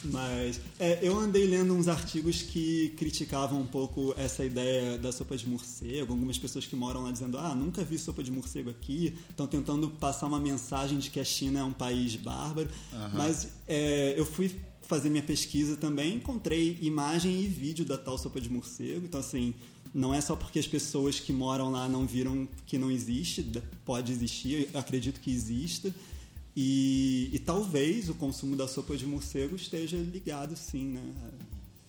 Mas 0.05 0.61
é, 0.79 0.99
eu 1.03 1.19
andei 1.19 1.47
lendo 1.47 1.75
uns 1.75 1.89
artigos 1.89 2.43
que 2.43 2.93
criticavam 2.97 3.61
um 3.61 3.67
pouco 3.67 4.15
essa 4.17 4.45
ideia 4.45 4.99
da 4.99 5.13
sopa 5.13 5.37
de 5.37 5.49
morcego. 5.49 6.13
Algumas 6.13 6.39
pessoas 6.39 6.67
que 6.67 6.75
moram 6.75 7.05
lá 7.05 7.13
dizendo: 7.13 7.39
ah, 7.39 7.55
nunca 7.55 7.85
vi 7.85 7.99
sopa 7.99 8.23
de 8.23 8.31
morcego 8.31 8.71
aqui. 8.71 9.15
Estão 9.31 9.47
tentando 9.47 9.89
passar 9.89 10.27
uma 10.27 10.41
mensagem 10.41 10.99
de 10.99 11.11
que 11.11 11.21
a 11.21 11.25
China 11.25 11.61
é 11.61 11.65
um 11.65 11.73
país 11.73 12.17
bárbaro. 12.17 12.69
Uhum. 12.93 13.11
Mas 13.15 13.49
é, 13.69 14.15
eu 14.17 14.27
fui 14.27 14.55
fazer 14.83 15.09
minha 15.09 15.23
pesquisa 15.23 15.77
também, 15.77 16.17
encontrei 16.17 16.79
imagem 16.83 17.41
e 17.41 17.47
vídeo 17.47 17.85
da 17.85 17.97
tal 17.97 18.19
sopa 18.19 18.41
de 18.41 18.51
morcego. 18.51 19.07
Então, 19.07 19.21
assim, 19.21 19.55
não 19.95 20.13
é 20.13 20.21
só 20.21 20.35
porque 20.35 20.59
as 20.59 20.67
pessoas 20.67 21.21
que 21.21 21.33
moram 21.33 21.71
lá 21.71 21.89
não 21.89 22.07
viram 22.07 22.49
que 22.67 22.79
não 22.79 22.91
existe, 22.91 23.47
pode 23.85 24.13
existir, 24.13 24.69
acredito 24.75 25.21
que 25.21 25.31
exista. 25.31 25.95
E, 26.55 27.31
e, 27.33 27.39
talvez 27.39 28.11
o 28.11 28.15
consumo 28.15 28.55
da 28.55 28.69
sopa 28.69 28.95
de 28.97 29.07
morcego 29.07 29.57
esteja 29.57 29.97
ligado, 29.97 30.55
sim, 30.55 30.89
né? 30.89 31.03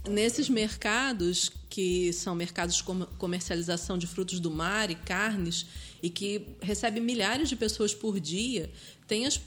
Nesses 0.07 0.49
mercados, 0.49 1.49
que 1.69 2.11
são 2.13 2.35
mercados 2.35 2.75
de 2.75 2.83
comercialização 3.17 3.97
de 3.97 4.05
frutos 4.05 4.39
do 4.39 4.51
mar 4.51 4.89
e 4.89 4.95
carnes, 4.95 5.65
e 6.01 6.09
que 6.09 6.45
recebem 6.61 7.01
milhares 7.01 7.47
de 7.49 7.55
pessoas 7.55 7.93
por 7.93 8.19
dia, 8.19 8.69
tem 9.07 9.25
as, 9.25 9.39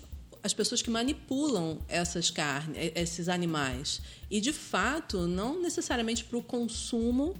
as 0.42 0.54
pessoas 0.54 0.80
que 0.80 0.90
manipulam 0.90 1.78
essas 1.88 2.30
carnes, 2.30 2.76
esses 2.94 3.28
animais. 3.28 4.00
E, 4.30 4.40
de 4.40 4.52
fato, 4.52 5.26
não 5.26 5.60
necessariamente 5.60 6.24
para 6.24 6.38
o 6.38 6.42
consumo 6.42 7.34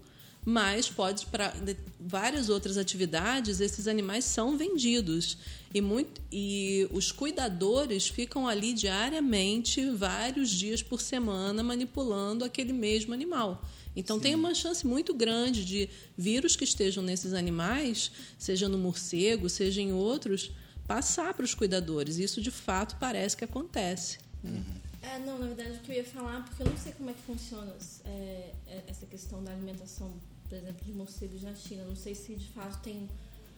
mas 0.49 0.89
pode 0.89 1.27
para 1.27 1.53
várias 1.99 2.49
outras 2.49 2.77
atividades 2.77 3.61
esses 3.61 3.89
animais 3.89 4.25
são 4.25 4.57
vendidos 4.57 5.39
e 5.75 5.81
muito 5.81 6.23
e 6.31 6.89
os 6.93 7.11
cuidadores 7.11 8.07
ficam 8.07 8.47
ali 8.47 8.73
diariamente 8.73 9.91
vários 9.91 10.49
dias 10.49 10.85
por 10.85 11.01
semana 11.01 11.65
manipulando 11.65 12.45
aquele 12.45 12.73
mesmo 12.73 13.13
animal 13.13 13.61
então 13.97 14.19
Sim. 14.19 14.23
tem 14.23 14.35
uma 14.37 14.55
chance 14.55 14.87
muito 14.87 15.13
grande 15.13 15.65
de 15.65 15.91
vírus 16.17 16.55
que 16.55 16.63
estejam 16.63 17.03
nesses 17.03 17.33
animais 17.33 18.13
seja 18.39 18.69
no 18.69 18.79
morcego 18.79 19.49
seja 19.49 19.83
em 19.83 19.93
outros 19.93 20.53
passar 20.87 21.35
para 21.35 21.45
os 21.45 21.55
cuidadores 21.55 22.19
isso 22.19 22.41
de 22.41 22.53
fato 22.53 22.97
parece 23.01 23.37
que 23.37 23.45
acontece 23.45 24.19
uhum. 24.45 24.63
É, 25.03 25.21
não, 25.21 25.39
na 25.39 25.47
verdade, 25.47 25.77
o 25.77 25.81
que 25.83 25.93
eu 25.93 25.97
ia 25.97 26.05
falar, 26.05 26.45
porque 26.45 26.65
eu 26.65 26.67
não 26.67 26.77
sei 26.77 26.91
como 26.91 27.11
é 27.11 27.13
que 27.13 27.21
funciona 27.21 27.73
é, 28.05 28.53
é 28.67 28.85
essa 28.89 29.07
questão 29.07 29.41
da 29.45 29.53
alimentação 29.53 30.13
por 30.49 30.57
exemplo, 30.57 30.85
de 30.85 30.93
morcegos 30.93 31.43
na 31.43 31.55
China. 31.55 31.85
Não 31.85 31.97
sei 31.97 32.15
se 32.15 32.35
de 32.35 32.49
fato 32.49 32.83
tem 32.83 33.09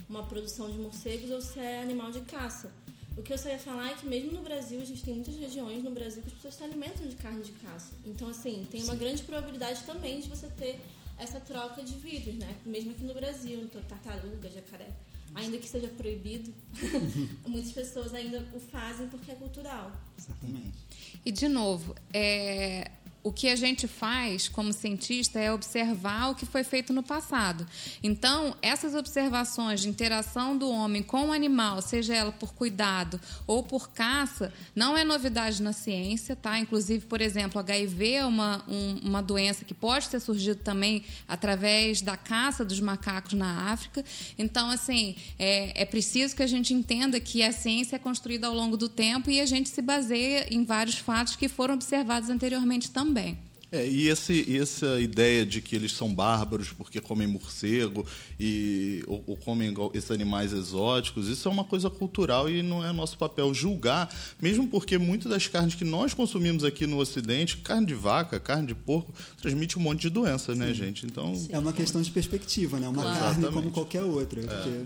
uma 0.09 0.25
produção 0.25 0.71
de 0.71 0.78
morcegos 0.78 1.30
ou 1.30 1.40
se 1.40 1.59
é 1.59 1.83
animal 1.83 2.11
de 2.11 2.21
caça. 2.23 2.71
O 3.16 3.23
que 3.23 3.33
eu 3.33 3.38
só 3.38 3.49
ia 3.49 3.59
falar 3.59 3.90
é 3.90 3.95
que 3.95 4.07
mesmo 4.07 4.30
no 4.30 4.42
Brasil, 4.42 4.80
a 4.80 4.85
gente 4.85 5.02
tem 5.02 5.14
muitas 5.14 5.37
regiões 5.37 5.83
no 5.83 5.90
Brasil 5.90 6.23
que 6.23 6.28
as 6.28 6.35
pessoas 6.35 6.54
se 6.54 6.62
alimentam 6.62 7.07
de 7.07 7.16
carne 7.16 7.42
de 7.42 7.50
caça. 7.52 7.92
Então, 8.07 8.28
assim, 8.28 8.64
tem 8.71 8.83
uma 8.85 8.92
Sim. 8.92 8.99
grande 8.99 9.23
probabilidade 9.25 9.83
também 9.83 10.21
de 10.21 10.28
você 10.28 10.47
ter 10.47 10.80
essa 11.18 11.40
troca 11.40 11.83
de 11.83 11.95
vírus, 11.95 12.37
né? 12.37 12.54
Mesmo 12.64 12.92
aqui 12.92 13.02
no 13.02 13.12
Brasil, 13.12 13.61
então, 13.61 13.83
tartaruga, 13.83 14.49
jacaré. 14.49 14.88
Ainda 15.35 15.59
que 15.59 15.68
seja 15.68 15.88
proibido, 15.88 16.54
muitas 17.47 17.73
pessoas 17.73 18.14
ainda 18.14 18.47
o 18.54 18.61
fazem 18.61 19.09
porque 19.09 19.33
é 19.33 19.35
cultural. 19.35 19.92
Exatamente. 20.16 20.78
E, 21.25 21.33
de 21.33 21.49
novo, 21.49 21.97
é, 22.14 22.90
o 23.23 23.33
que 23.33 23.49
a 23.49 23.57
gente 23.57 23.89
faz 23.89 24.49
como 24.49 24.73
cientista 24.73 25.41
é 25.41 25.53
observar 25.53 26.31
o 26.31 26.35
que 26.35 26.47
foi 26.47 26.63
feito 26.63 26.93
no 26.93 27.03
passado. 27.03 27.67
Então, 28.03 28.57
essas 28.63 28.95
observações 28.95 29.81
de 29.81 29.89
interação 29.89 30.57
do 30.57 30.71
homem 30.71 31.03
com 31.03 31.29
o 31.29 31.33
animal, 31.33 31.83
seja 31.83 32.15
ela 32.15 32.31
por 32.31 32.55
cuidado 32.55 33.21
ou 33.47 33.63
por 33.63 33.91
caça, 33.91 34.53
não 34.75 34.97
é 34.97 35.05
novidade 35.05 35.63
na 35.63 35.73
ciência, 35.73 36.37
tá? 36.37 36.59
Inclusive, 36.59 37.07
por 37.07 37.21
exemplo, 37.21 37.59
HIV 37.59 38.13
é 38.13 38.25
uma, 38.25 38.65
um, 38.69 39.01
uma 39.03 39.23
doença 39.23 39.65
que 39.65 39.75
pode 39.75 40.09
ter 40.09 40.21
surgido 40.21 40.61
também 40.63 41.05
através 41.27 42.01
da 42.01 42.17
caça 42.17 42.65
dos 42.65 42.81
macacos 42.81 43.33
na 43.33 43.73
África. 43.73 44.05
Então, 44.39 44.71
assim, 44.71 45.17
é, 45.39 45.83
é 45.83 45.85
preciso 45.85 46.37
que 46.37 46.43
a 46.43 46.47
gente 46.47 46.73
entenda 46.73 47.19
que 47.19 47.43
a 47.43 47.53
ciência 47.53 47.97
é 47.97 47.99
construída 47.99 48.47
ao 48.47 48.55
longo 48.55 48.77
do 48.77 48.89
tempo 48.89 49.31
e 49.31 49.41
a 49.41 49.47
gente 49.47 49.69
se 49.69 49.83
baseia 49.83 50.47
em 50.53 50.65
vários 50.65 50.99
fatos 50.99 51.35
que 51.35 51.49
foram 51.49 51.75
observados 51.75 52.31
anteriormente 52.31 52.91
também 52.91 53.08
também. 53.09 53.38
É, 53.71 53.87
e 53.87 54.09
esse, 54.09 54.57
essa 54.57 54.99
ideia 54.99 55.45
de 55.45 55.61
que 55.61 55.77
eles 55.77 55.93
são 55.93 56.15
bárbaros 56.15 56.73
porque 56.73 57.03
comem 57.03 57.27
morcego 57.27 58.07
e, 58.41 59.05
ou, 59.07 59.23
ou, 59.27 59.37
comem 59.37 59.75
esses 59.93 60.11
animais 60.11 60.55
exóticos, 60.55 61.29
isso 61.29 61.47
é 61.47 61.50
uma 61.50 61.65
coisa 61.65 61.91
cultural 61.91 62.49
e 62.49 62.62
não 62.62 62.83
é 62.83 62.91
nosso 62.95 63.19
papel 63.19 63.53
julgar, 63.53 64.09
mesmo 64.41 64.67
porque 64.69 64.97
muitas 64.97 65.31
das 65.31 65.47
carnes 65.49 65.75
que 65.75 65.85
nós 65.85 66.15
consumimos 66.15 66.65
aqui 66.65 66.87
no 66.87 66.97
Ocidente, 66.97 67.59
carne 67.59 67.87
de 67.87 67.95
vaca, 67.95 68.41
carne 68.41 68.69
de 68.69 68.75
porco, 68.75 69.12
transmite 69.38 69.79
um 69.79 69.83
monte 69.83 70.00
de 70.00 70.11
doenças, 70.11 70.57
né, 70.57 70.73
gente? 70.73 71.05
Então 71.05 71.35
É 71.50 71.59
uma 71.59 71.73
questão 71.75 72.00
de 72.00 72.11
perspectiva, 72.11 72.81
né? 72.81 72.88
Uma 72.88 73.03
claro. 73.03 73.19
carne 73.19 73.38
Exatamente. 73.38 73.55
como 73.55 73.71
qualquer 73.71 74.03
outra. 74.03 74.41
É. 74.41 74.45
Porque... 74.45 74.85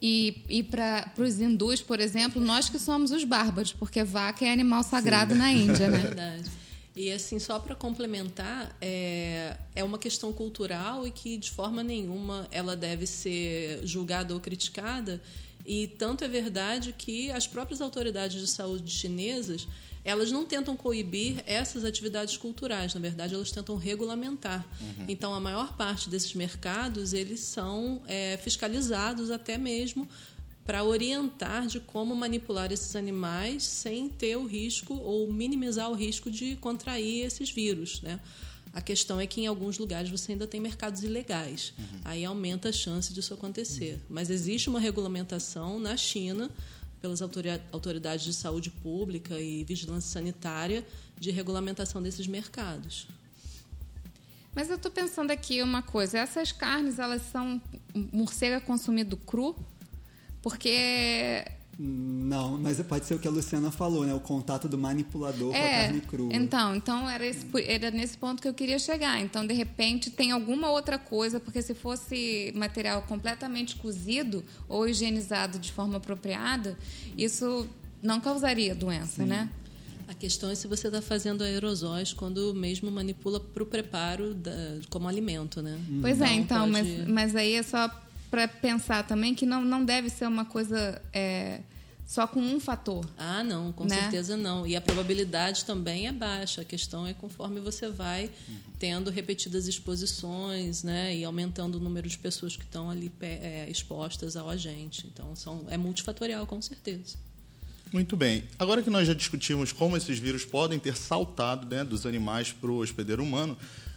E, 0.00 0.44
e 0.48 0.62
para 0.62 1.10
os 1.18 1.40
hindus, 1.40 1.82
por 1.82 1.98
exemplo, 1.98 2.40
nós 2.40 2.68
que 2.68 2.78
somos 2.78 3.10
os 3.10 3.24
bárbaros, 3.24 3.72
porque 3.72 4.04
vaca 4.04 4.44
é 4.44 4.52
animal 4.52 4.84
sagrado 4.84 5.32
Sim. 5.32 5.38
na 5.40 5.50
Índia, 5.50 5.88
né? 5.88 5.98
Verdade. 6.14 6.58
E 6.98 7.12
assim, 7.12 7.38
só 7.38 7.60
para 7.60 7.76
complementar, 7.76 8.76
é, 8.80 9.56
é 9.72 9.84
uma 9.84 10.00
questão 10.00 10.32
cultural 10.32 11.06
e 11.06 11.12
que 11.12 11.36
de 11.36 11.48
forma 11.48 11.80
nenhuma 11.80 12.48
ela 12.50 12.74
deve 12.74 13.06
ser 13.06 13.86
julgada 13.86 14.34
ou 14.34 14.40
criticada. 14.40 15.22
E 15.64 15.86
tanto 15.86 16.24
é 16.24 16.28
verdade 16.28 16.92
que 16.98 17.30
as 17.30 17.46
próprias 17.46 17.80
autoridades 17.80 18.40
de 18.40 18.48
saúde 18.48 18.90
chinesas 18.90 19.68
elas 20.04 20.32
não 20.32 20.44
tentam 20.44 20.76
coibir 20.76 21.40
essas 21.46 21.84
atividades 21.84 22.36
culturais, 22.36 22.94
na 22.94 23.00
verdade, 23.00 23.34
elas 23.34 23.52
tentam 23.52 23.76
regulamentar. 23.76 24.66
Uhum. 24.80 25.04
Então, 25.06 25.34
a 25.34 25.38
maior 25.38 25.76
parte 25.76 26.08
desses 26.08 26.34
mercados 26.34 27.12
eles 27.12 27.40
são 27.40 28.02
é, 28.08 28.36
fiscalizados 28.38 29.30
até 29.30 29.56
mesmo 29.56 30.08
para 30.68 30.84
orientar 30.84 31.66
de 31.66 31.80
como 31.80 32.14
manipular 32.14 32.70
esses 32.70 32.94
animais 32.94 33.62
sem 33.62 34.06
ter 34.06 34.36
o 34.36 34.44
risco 34.44 34.92
ou 34.96 35.32
minimizar 35.32 35.90
o 35.90 35.94
risco 35.94 36.30
de 36.30 36.56
contrair 36.56 37.24
esses 37.24 37.50
vírus, 37.50 38.02
né? 38.02 38.20
A 38.74 38.82
questão 38.82 39.18
é 39.18 39.26
que 39.26 39.40
em 39.40 39.46
alguns 39.46 39.78
lugares 39.78 40.10
você 40.10 40.32
ainda 40.32 40.46
tem 40.46 40.60
mercados 40.60 41.02
ilegais. 41.02 41.72
Uhum. 41.78 42.00
Aí 42.04 42.22
aumenta 42.22 42.68
a 42.68 42.72
chance 42.72 43.14
disso 43.14 43.32
acontecer. 43.32 43.94
Uhum. 43.94 44.00
Mas 44.10 44.28
existe 44.28 44.68
uma 44.68 44.78
regulamentação 44.78 45.80
na 45.80 45.96
China 45.96 46.50
pelas 47.00 47.22
autoridades 47.22 48.26
de 48.26 48.34
saúde 48.34 48.70
pública 48.70 49.40
e 49.40 49.64
vigilância 49.64 50.10
sanitária 50.10 50.86
de 51.18 51.30
regulamentação 51.30 52.02
desses 52.02 52.26
mercados. 52.26 53.08
Mas 54.54 54.68
eu 54.68 54.76
estou 54.76 54.90
pensando 54.90 55.30
aqui 55.30 55.62
uma 55.62 55.80
coisa: 55.80 56.18
essas 56.18 56.52
carnes 56.52 56.98
elas 56.98 57.22
são 57.22 57.58
morcego 58.12 58.56
é 58.56 58.60
consumido 58.60 59.16
cru? 59.16 59.56
Porque 60.42 61.44
não, 61.80 62.58
mas 62.58 62.82
pode 62.82 63.06
ser 63.06 63.14
o 63.14 63.20
que 63.20 63.28
a 63.28 63.30
Luciana 63.30 63.70
falou, 63.70 64.04
né? 64.04 64.12
O 64.12 64.18
contato 64.18 64.68
do 64.68 64.76
manipulador 64.76 65.54
é, 65.54 65.58
com 65.58 65.64
a 65.64 65.68
é, 65.68 65.84
carne 65.84 66.00
crua. 66.00 66.34
Então, 66.34 66.74
então 66.74 67.08
era, 67.08 67.24
esse, 67.24 67.46
era 67.68 67.92
nesse 67.92 68.18
ponto 68.18 68.42
que 68.42 68.48
eu 68.48 68.54
queria 68.54 68.80
chegar. 68.80 69.20
Então, 69.20 69.46
de 69.46 69.54
repente, 69.54 70.10
tem 70.10 70.32
alguma 70.32 70.70
outra 70.70 70.98
coisa, 70.98 71.38
porque 71.38 71.62
se 71.62 71.74
fosse 71.74 72.52
material 72.56 73.02
completamente 73.02 73.76
cozido 73.76 74.44
ou 74.68 74.88
higienizado 74.88 75.56
de 75.60 75.70
forma 75.70 75.98
apropriada, 75.98 76.76
isso 77.16 77.68
não 78.02 78.20
causaria 78.20 78.74
doença, 78.74 79.22
Sim. 79.22 79.28
né? 79.28 79.48
A 80.08 80.14
questão 80.14 80.50
é 80.50 80.56
se 80.56 80.66
você 80.66 80.88
está 80.88 81.00
fazendo 81.00 81.44
aerosóis 81.44 82.12
quando 82.12 82.52
mesmo 82.54 82.90
manipula 82.90 83.38
para 83.38 83.62
o 83.62 83.66
preparo 83.66 84.34
da, 84.34 84.80
como 84.90 85.06
alimento, 85.06 85.62
né? 85.62 85.78
Pois 86.00 86.20
é, 86.20 86.32
então, 86.32 86.68
pode... 86.72 86.72
mas, 86.72 87.08
mas 87.08 87.36
aí 87.36 87.54
é 87.54 87.62
só 87.62 87.88
para 88.30 88.46
pensar 88.46 89.06
também 89.06 89.34
que 89.34 89.46
não, 89.46 89.62
não 89.64 89.84
deve 89.84 90.10
ser 90.10 90.26
uma 90.26 90.44
coisa 90.44 91.00
é, 91.12 91.60
só 92.08 92.26
com 92.26 92.40
um 92.40 92.58
fator. 92.58 93.06
Ah, 93.18 93.44
não, 93.44 93.70
com 93.70 93.84
né? 93.84 94.00
certeza 94.00 94.34
não. 94.34 94.66
E 94.66 94.74
a 94.74 94.80
probabilidade 94.80 95.66
também 95.66 96.08
é 96.08 96.12
baixa. 96.12 96.62
A 96.62 96.64
questão 96.64 97.06
é 97.06 97.12
conforme 97.12 97.60
você 97.60 97.90
vai 97.90 98.30
tendo 98.78 99.10
repetidas 99.10 99.68
exposições 99.68 100.82
né, 100.82 101.14
e 101.14 101.22
aumentando 101.22 101.76
o 101.76 101.80
número 101.80 102.08
de 102.08 102.16
pessoas 102.16 102.56
que 102.56 102.64
estão 102.64 102.88
ali 102.88 103.12
é, 103.20 103.68
expostas 103.68 104.36
ao 104.36 104.48
agente. 104.48 105.06
Então, 105.12 105.36
são, 105.36 105.66
é 105.68 105.76
multifatorial, 105.76 106.46
com 106.46 106.62
certeza. 106.62 107.16
Muito 107.92 108.16
bem. 108.16 108.44
Agora 108.58 108.82
que 108.82 108.88
nós 108.88 109.06
já 109.06 109.12
discutimos 109.12 109.70
como 109.70 109.94
esses 109.94 110.18
vírus 110.18 110.46
podem 110.46 110.78
ter 110.78 110.96
saltado 110.96 111.66
né, 111.66 111.84
dos 111.84 112.06
animais 112.06 112.52
para 112.52 112.70
o 112.70 112.78
hospedeiro 112.78 113.22
humano, 113.22 113.56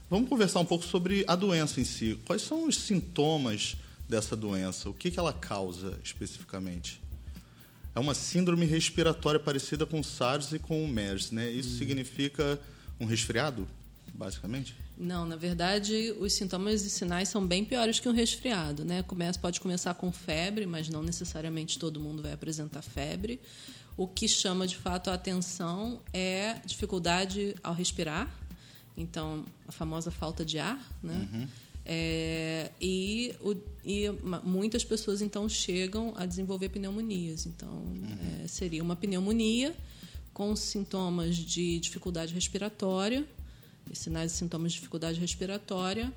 vamos 0.09 0.27
conversar 0.27 0.59
um 0.59 0.65
pouco 0.65 0.83
sobre 0.83 1.23
a 1.27 1.35
doença 1.35 1.79
em 1.79 1.85
si. 1.85 2.19
Quais 2.25 2.41
são 2.41 2.67
os 2.67 2.75
sintomas 2.75 3.77
dessa 4.11 4.35
doença? 4.35 4.89
O 4.89 4.93
que, 4.93 5.09
que 5.09 5.17
ela 5.17 5.31
causa 5.31 5.97
especificamente? 6.03 7.01
É 7.95 7.99
uma 7.99 8.13
síndrome 8.13 8.65
respiratória 8.65 9.39
parecida 9.39 9.85
com 9.85 10.01
o 10.01 10.03
SARS 10.03 10.51
e 10.51 10.59
com 10.59 10.83
o 10.83 10.87
MERS, 10.87 11.31
né? 11.31 11.49
Isso 11.49 11.75
hum. 11.75 11.77
significa 11.77 12.59
um 12.99 13.05
resfriado, 13.05 13.65
basicamente? 14.13 14.75
Não, 14.97 15.25
na 15.25 15.35
verdade, 15.35 16.13
os 16.19 16.33
sintomas 16.33 16.83
e 16.83 16.89
sinais 16.89 17.29
são 17.29 17.45
bem 17.47 17.63
piores 17.63 17.99
que 17.99 18.07
um 18.07 18.13
resfriado, 18.13 18.83
né? 18.83 19.01
Começa, 19.01 19.39
pode 19.39 19.59
começar 19.61 19.93
com 19.93 20.11
febre, 20.11 20.65
mas 20.65 20.89
não 20.89 21.01
necessariamente 21.01 21.79
todo 21.79 21.99
mundo 21.99 22.21
vai 22.21 22.33
apresentar 22.33 22.81
febre. 22.81 23.39
O 23.97 24.07
que 24.07 24.27
chama 24.27 24.67
de 24.67 24.75
fato 24.75 25.09
a 25.09 25.13
atenção 25.13 26.01
é 26.13 26.55
dificuldade 26.65 27.55
ao 27.63 27.73
respirar, 27.73 28.29
então 28.95 29.45
a 29.67 29.71
famosa 29.71 30.11
falta 30.11 30.45
de 30.45 30.59
ar, 30.59 30.79
né? 31.01 31.29
Uhum. 31.33 31.47
É, 31.85 32.71
e, 32.79 33.33
o, 33.41 33.55
e, 33.83 34.05
muitas 34.43 34.83
pessoas 34.83 35.21
então 35.21 35.49
chegam 35.49 36.13
a 36.15 36.25
desenvolver 36.25 36.69
pneumonias. 36.69 37.45
Então, 37.45 37.69
uhum. 37.69 38.43
é, 38.43 38.47
seria 38.47 38.83
uma 38.83 38.95
pneumonia 38.95 39.75
com 40.33 40.55
sintomas 40.55 41.35
de 41.35 41.79
dificuldade 41.79 42.33
respiratória, 42.33 43.25
sinais 43.93 44.31
e 44.31 44.35
sintomas 44.35 44.71
de 44.71 44.77
dificuldade 44.77 45.19
respiratória, 45.19 46.13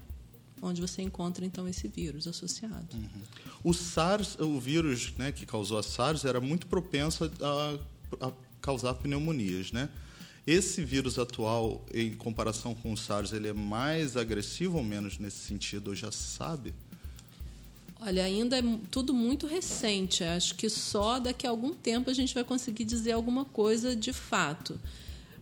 onde 0.63 0.81
você 0.81 1.03
encontra 1.03 1.45
então 1.45 1.67
esse 1.69 1.89
vírus 1.89 2.27
associado. 2.27 2.95
Uhum. 2.95 3.09
O 3.63 3.73
SARS, 3.73 4.39
o 4.39 4.61
vírus 4.61 5.13
né, 5.17 5.33
que 5.33 5.45
causou 5.45 5.79
a 5.79 5.83
SARS, 5.83 6.25
era 6.25 6.41
muito 6.41 6.67
propenso 6.67 7.31
a, 7.41 8.27
a 8.29 8.33
causar 8.61 8.95
pneumonias, 8.95 9.73
né? 9.73 9.89
Esse 10.47 10.85
vírus 10.85 11.19
atual, 11.19 11.85
em 11.93 12.13
comparação 12.13 12.75
com 12.75 12.93
o 12.93 12.97
SARS, 12.97 13.33
ele 13.33 13.49
é 13.49 13.53
mais 13.53 14.17
agressivo 14.17 14.77
ou 14.77 14.85
menos 14.85 15.19
nesse 15.19 15.39
sentido? 15.39 15.89
Ou 15.89 15.95
já 15.95 16.13
sabe? 16.13 16.75
Olha, 17.99 18.23
ainda 18.23 18.59
é 18.59 18.63
tudo 18.91 19.15
muito 19.15 19.47
recente. 19.47 20.23
Acho 20.23 20.55
que 20.55 20.69
só 20.69 21.19
daqui 21.19 21.47
a 21.47 21.51
algum 21.51 21.73
tempo 21.73 22.11
a 22.11 22.13
gente 22.13 22.35
vai 22.35 22.45
conseguir 22.45 22.85
dizer 22.85 23.13
alguma 23.13 23.47
coisa 23.47 23.97
de 23.97 24.13
fato. 24.13 24.79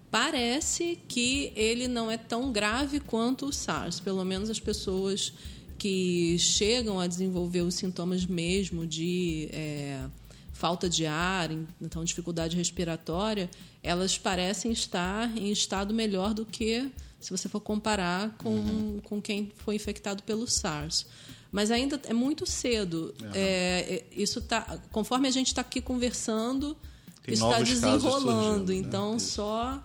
Parece 0.08 0.96
que 1.08 1.52
ele 1.56 1.88
não 1.88 2.08
é 2.08 2.16
tão 2.16 2.52
grave 2.52 3.00
quanto 3.00 3.46
o 3.46 3.52
SARS. 3.52 3.98
Pelo 3.98 4.24
menos 4.24 4.48
as 4.48 4.60
pessoas 4.60 5.32
que 5.76 6.38
chegam 6.38 7.00
a 7.00 7.08
desenvolver 7.08 7.62
os 7.62 7.74
sintomas 7.74 8.24
mesmo 8.24 8.86
de 8.86 9.48
é, 9.50 10.04
falta 10.62 10.88
de 10.88 11.04
ar, 11.06 11.50
então 11.80 12.04
dificuldade 12.04 12.56
respiratória, 12.56 13.50
elas 13.82 14.16
parecem 14.16 14.70
estar 14.70 15.36
em 15.36 15.50
estado 15.50 15.92
melhor 15.92 16.32
do 16.32 16.46
que 16.46 16.88
se 17.18 17.32
você 17.32 17.48
for 17.48 17.58
comparar 17.58 18.30
com, 18.38 18.50
uhum. 18.50 19.00
com 19.02 19.20
quem 19.20 19.50
foi 19.56 19.74
infectado 19.74 20.22
pelo 20.22 20.46
SARS. 20.46 21.04
Mas 21.50 21.72
ainda 21.72 22.00
é 22.04 22.12
muito 22.12 22.46
cedo. 22.46 23.12
Uhum. 23.20 23.30
É, 23.34 24.04
isso 24.12 24.40
tá, 24.40 24.78
conforme 24.92 25.26
a 25.26 25.32
gente 25.32 25.48
está 25.48 25.62
aqui 25.62 25.80
conversando, 25.80 26.76
Tem 27.24 27.34
isso 27.34 27.44
está 27.44 27.60
desenrolando. 27.60 28.68
Surgindo, 28.68 28.68
né? 28.68 28.74
Então, 28.76 29.18
só, 29.18 29.82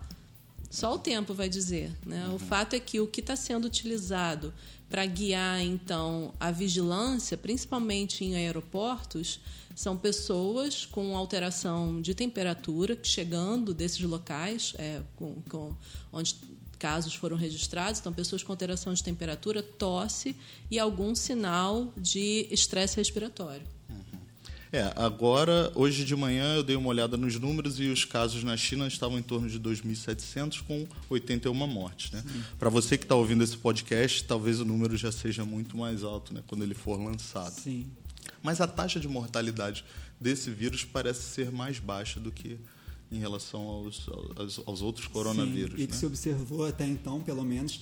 só 0.69 0.95
o 0.95 0.99
tempo 0.99 1.33
vai 1.33 1.49
dizer. 1.49 1.91
Né? 2.05 2.27
Uhum. 2.27 2.35
O 2.35 2.39
fato 2.39 2.75
é 2.75 2.79
que 2.79 2.99
o 2.99 3.07
que 3.07 3.21
está 3.21 3.35
sendo 3.35 3.65
utilizado 3.65 4.53
para 4.89 5.05
guiar 5.05 5.61
então 5.61 6.33
a 6.39 6.51
vigilância, 6.51 7.37
principalmente 7.37 8.23
em 8.23 8.35
aeroportos, 8.35 9.39
são 9.75 9.97
pessoas 9.97 10.85
com 10.85 11.15
alteração 11.15 12.01
de 12.01 12.15
temperatura 12.15 12.97
chegando 13.03 13.73
desses 13.73 14.01
locais, 14.01 14.73
é, 14.77 15.01
com, 15.15 15.35
com, 15.49 15.75
onde 16.11 16.35
casos 16.79 17.13
foram 17.13 17.35
registrados, 17.35 17.99
então 17.99 18.13
pessoas 18.13 18.43
com 18.43 18.51
alteração 18.51 18.93
de 18.93 19.03
temperatura, 19.03 19.61
tosse 19.61 20.35
e 20.69 20.79
algum 20.79 21.13
sinal 21.15 21.91
de 21.97 22.47
estresse 22.51 22.97
respiratório. 22.97 23.76
É, 24.71 24.91
agora, 24.95 25.71
hoje 25.75 26.03
de 26.03 26.15
manhã, 26.15 26.55
eu 26.55 26.63
dei 26.63 26.75
uma 26.75 26.89
olhada 26.89 27.15
nos 27.15 27.39
números 27.39 27.79
e 27.79 27.85
os 27.85 28.03
casos 28.03 28.43
na 28.43 28.57
China 28.57 28.87
estavam 28.87 29.17
em 29.17 29.21
torno 29.21 29.49
de 29.49 29.59
2.700, 29.59 30.61
com 30.61 30.85
81 31.09 31.53
mortes. 31.67 32.11
Né? 32.11 32.23
Para 32.59 32.69
você 32.69 32.97
que 32.97 33.05
está 33.05 33.15
ouvindo 33.15 33.43
esse 33.43 33.57
podcast, 33.57 34.23
talvez 34.25 34.59
o 34.59 34.65
número 34.65 34.97
já 34.97 35.11
seja 35.11 35.45
muito 35.45 35.77
mais 35.77 36.03
alto 36.03 36.33
né, 36.33 36.43
quando 36.47 36.63
ele 36.63 36.73
for 36.73 36.99
lançado. 36.99 37.53
Sim. 37.53 37.87
Mas 38.43 38.59
a 38.59 38.67
taxa 38.67 38.99
de 38.99 39.07
mortalidade 39.07 39.85
desse 40.19 40.49
vírus 40.49 40.83
parece 40.83 41.21
ser 41.21 41.51
mais 41.51 41.79
baixa 41.79 42.19
do 42.19 42.31
que 42.31 42.59
em 43.11 43.19
relação 43.19 43.61
aos, 43.61 44.09
aos, 44.35 44.61
aos 44.65 44.81
outros 44.81 45.07
coronavírus. 45.07 45.77
Sim, 45.77 45.83
e 45.83 45.87
que 45.87 45.93
né? 45.93 45.99
se 45.99 46.05
observou 46.05 46.65
até 46.65 46.85
então, 46.85 47.21
pelo 47.21 47.43
menos, 47.43 47.81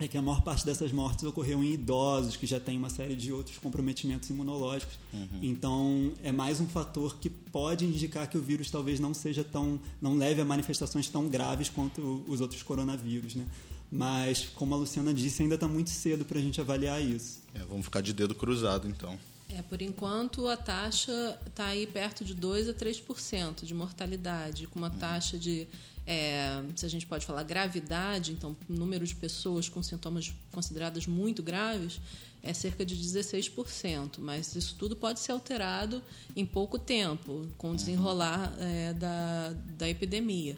é 0.00 0.08
que 0.08 0.16
a 0.16 0.22
maior 0.22 0.42
parte 0.42 0.64
dessas 0.64 0.92
mortes 0.92 1.24
ocorreu 1.24 1.62
em 1.62 1.72
idosos 1.72 2.36
que 2.36 2.46
já 2.46 2.58
têm 2.58 2.78
uma 2.78 2.90
série 2.90 3.14
de 3.14 3.32
outros 3.32 3.58
comprometimentos 3.58 4.30
imunológicos. 4.30 4.98
Uhum. 5.12 5.28
Então, 5.42 6.12
é 6.22 6.32
mais 6.32 6.60
um 6.60 6.66
fator 6.66 7.16
que 7.18 7.28
pode 7.28 7.84
indicar 7.84 8.28
que 8.28 8.38
o 8.38 8.42
vírus 8.42 8.70
talvez 8.70 8.98
não 8.98 9.12
seja 9.12 9.44
tão, 9.44 9.78
não 10.00 10.16
leve 10.16 10.40
a 10.40 10.44
manifestações 10.44 11.08
tão 11.08 11.28
graves 11.28 11.68
quanto 11.68 12.24
os 12.26 12.40
outros 12.40 12.62
coronavírus, 12.62 13.34
né? 13.34 13.46
Mas, 13.92 14.44
como 14.54 14.74
a 14.74 14.78
Luciana 14.78 15.12
disse, 15.12 15.42
ainda 15.42 15.56
está 15.56 15.66
muito 15.66 15.90
cedo 15.90 16.24
para 16.24 16.38
a 16.38 16.42
gente 16.42 16.60
avaliar 16.60 17.02
isso. 17.02 17.42
É, 17.54 17.58
vamos 17.60 17.84
ficar 17.84 18.00
de 18.00 18.12
dedo 18.12 18.34
cruzado, 18.34 18.88
então. 18.88 19.18
É, 19.48 19.62
por 19.62 19.82
enquanto, 19.82 20.46
a 20.46 20.56
taxa 20.56 21.38
está 21.44 21.66
aí 21.66 21.86
perto 21.86 22.24
de 22.24 22.34
2 22.34 22.68
a 22.68 22.72
3% 22.72 23.64
de 23.64 23.74
mortalidade, 23.74 24.68
com 24.68 24.78
uma 24.78 24.90
taxa 24.90 25.36
de, 25.36 25.66
é, 26.06 26.62
se 26.74 26.84
a 26.84 26.88
gente 26.88 27.06
pode 27.06 27.24
falar, 27.24 27.42
gravidade, 27.42 28.32
então, 28.32 28.56
número 28.68 29.06
de 29.06 29.14
pessoas 29.14 29.68
com 29.68 29.82
sintomas 29.82 30.32
consideradas 30.50 31.06
muito 31.06 31.42
graves, 31.42 32.00
é 32.42 32.52
cerca 32.52 32.84
de 32.84 32.96
16%. 32.96 34.18
Mas 34.18 34.54
isso 34.56 34.74
tudo 34.78 34.96
pode 34.96 35.20
ser 35.20 35.32
alterado 35.32 36.02
em 36.34 36.44
pouco 36.44 36.78
tempo, 36.78 37.46
com 37.56 37.72
o 37.72 37.76
desenrolar 37.76 38.54
é, 38.58 38.92
da, 38.94 39.54
da 39.78 39.88
epidemia. 39.88 40.56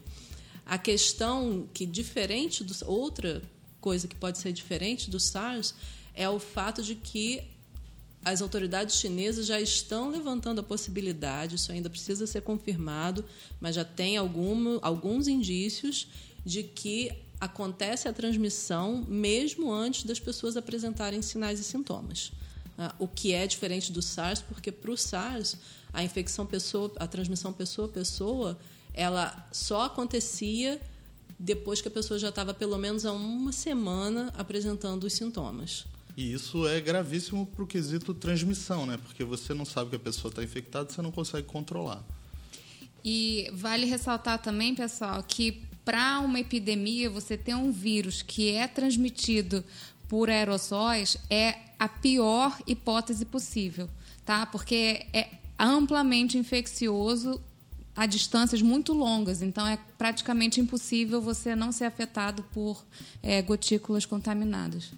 A 0.65 0.77
questão 0.77 1.67
que, 1.73 1.85
diferente 1.85 2.63
do. 2.63 2.73
Outra 2.85 3.41
coisa 3.81 4.07
que 4.07 4.15
pode 4.15 4.37
ser 4.37 4.53
diferente 4.53 5.09
do 5.09 5.19
SARS 5.19 5.75
é 6.15 6.29
o 6.29 6.39
fato 6.39 6.81
de 6.81 6.95
que 6.95 7.43
as 8.23 8.41
autoridades 8.41 8.95
chinesas 8.95 9.45
já 9.45 9.59
estão 9.59 10.09
levantando 10.09 10.59
a 10.59 10.63
possibilidade, 10.63 11.55
isso 11.55 11.71
ainda 11.71 11.89
precisa 11.89 12.25
ser 12.25 12.41
confirmado, 12.41 13.25
mas 13.59 13.75
já 13.75 13.83
tem 13.83 14.17
algum, 14.17 14.79
alguns 14.81 15.27
indícios 15.27 16.07
de 16.45 16.63
que 16.63 17.11
acontece 17.39 18.07
a 18.07 18.13
transmissão 18.13 19.05
mesmo 19.07 19.71
antes 19.71 20.05
das 20.05 20.19
pessoas 20.19 20.55
apresentarem 20.55 21.21
sinais 21.21 21.59
e 21.59 21.63
sintomas. 21.63 22.31
Ah, 22.77 22.95
o 22.97 23.07
que 23.07 23.33
é 23.33 23.45
diferente 23.45 23.91
do 23.91 24.01
SARS, 24.01 24.41
porque 24.41 24.71
para 24.71 24.91
o 24.91 24.97
SARS 24.97 25.57
a 25.91 26.03
infecção 26.03 26.45
pessoa, 26.45 26.91
a 26.97 27.05
transmissão 27.05 27.51
pessoa 27.53 27.87
a 27.87 27.91
pessoa, 27.91 28.57
ela 28.93 29.47
só 29.51 29.83
acontecia 29.83 30.81
depois 31.37 31.81
que 31.81 31.87
a 31.87 31.91
pessoa 31.91 32.17
já 32.17 32.29
estava 32.29 32.53
pelo 32.53 32.77
menos 32.77 33.05
há 33.05 33.11
uma 33.11 33.51
semana 33.51 34.33
apresentando 34.37 35.03
os 35.03 35.13
sintomas. 35.13 35.85
E 36.15 36.31
isso 36.31 36.67
é 36.67 36.79
gravíssimo 36.79 37.45
para 37.45 37.63
o 37.63 37.67
quesito 37.67 38.13
transmissão, 38.13 38.85
né? 38.85 38.97
Porque 39.03 39.23
você 39.23 39.53
não 39.53 39.65
sabe 39.65 39.89
que 39.91 39.95
a 39.95 39.99
pessoa 39.99 40.29
está 40.29 40.43
infectada, 40.43 40.91
você 40.91 41.01
não 41.01 41.11
consegue 41.11 41.47
controlar. 41.47 42.03
E 43.03 43.49
vale 43.53 43.85
ressaltar 43.85 44.39
também, 44.39 44.75
pessoal, 44.75 45.23
que 45.23 45.63
para 45.83 46.19
uma 46.19 46.39
epidemia 46.39 47.09
você 47.09 47.35
ter 47.35 47.55
um 47.55 47.71
vírus 47.71 48.21
que 48.21 48.51
é 48.51 48.67
transmitido 48.67 49.63
por 50.07 50.29
aerossóis 50.29 51.17
é 51.29 51.55
a 51.77 51.89
pior 51.89 52.57
hipótese 52.67 53.25
possível, 53.25 53.89
tá? 54.23 54.45
Porque 54.45 55.07
é 55.11 55.29
amplamente 55.57 56.37
infeccioso 56.37 57.41
a 57.95 58.05
distâncias 58.05 58.61
muito 58.61 58.93
longas, 58.93 59.41
então 59.41 59.67
é 59.67 59.77
praticamente 59.97 60.59
impossível 60.59 61.21
você 61.21 61.55
não 61.55 61.71
ser 61.71 61.85
afetado 61.85 62.43
por 62.53 62.83
é, 63.21 63.41
gotículas 63.41 64.05
contaminadas. 64.05 64.91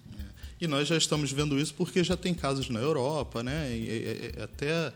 E 0.60 0.66
nós 0.66 0.88
já 0.88 0.96
estamos 0.96 1.30
vendo 1.32 1.58
isso 1.58 1.74
porque 1.74 2.02
já 2.02 2.16
tem 2.16 2.32
casos 2.32 2.68
na 2.70 2.80
Europa, 2.80 3.42
né? 3.42 3.70
E, 3.70 3.80
e, 3.80 4.32
e, 4.38 4.42
até 4.42 4.92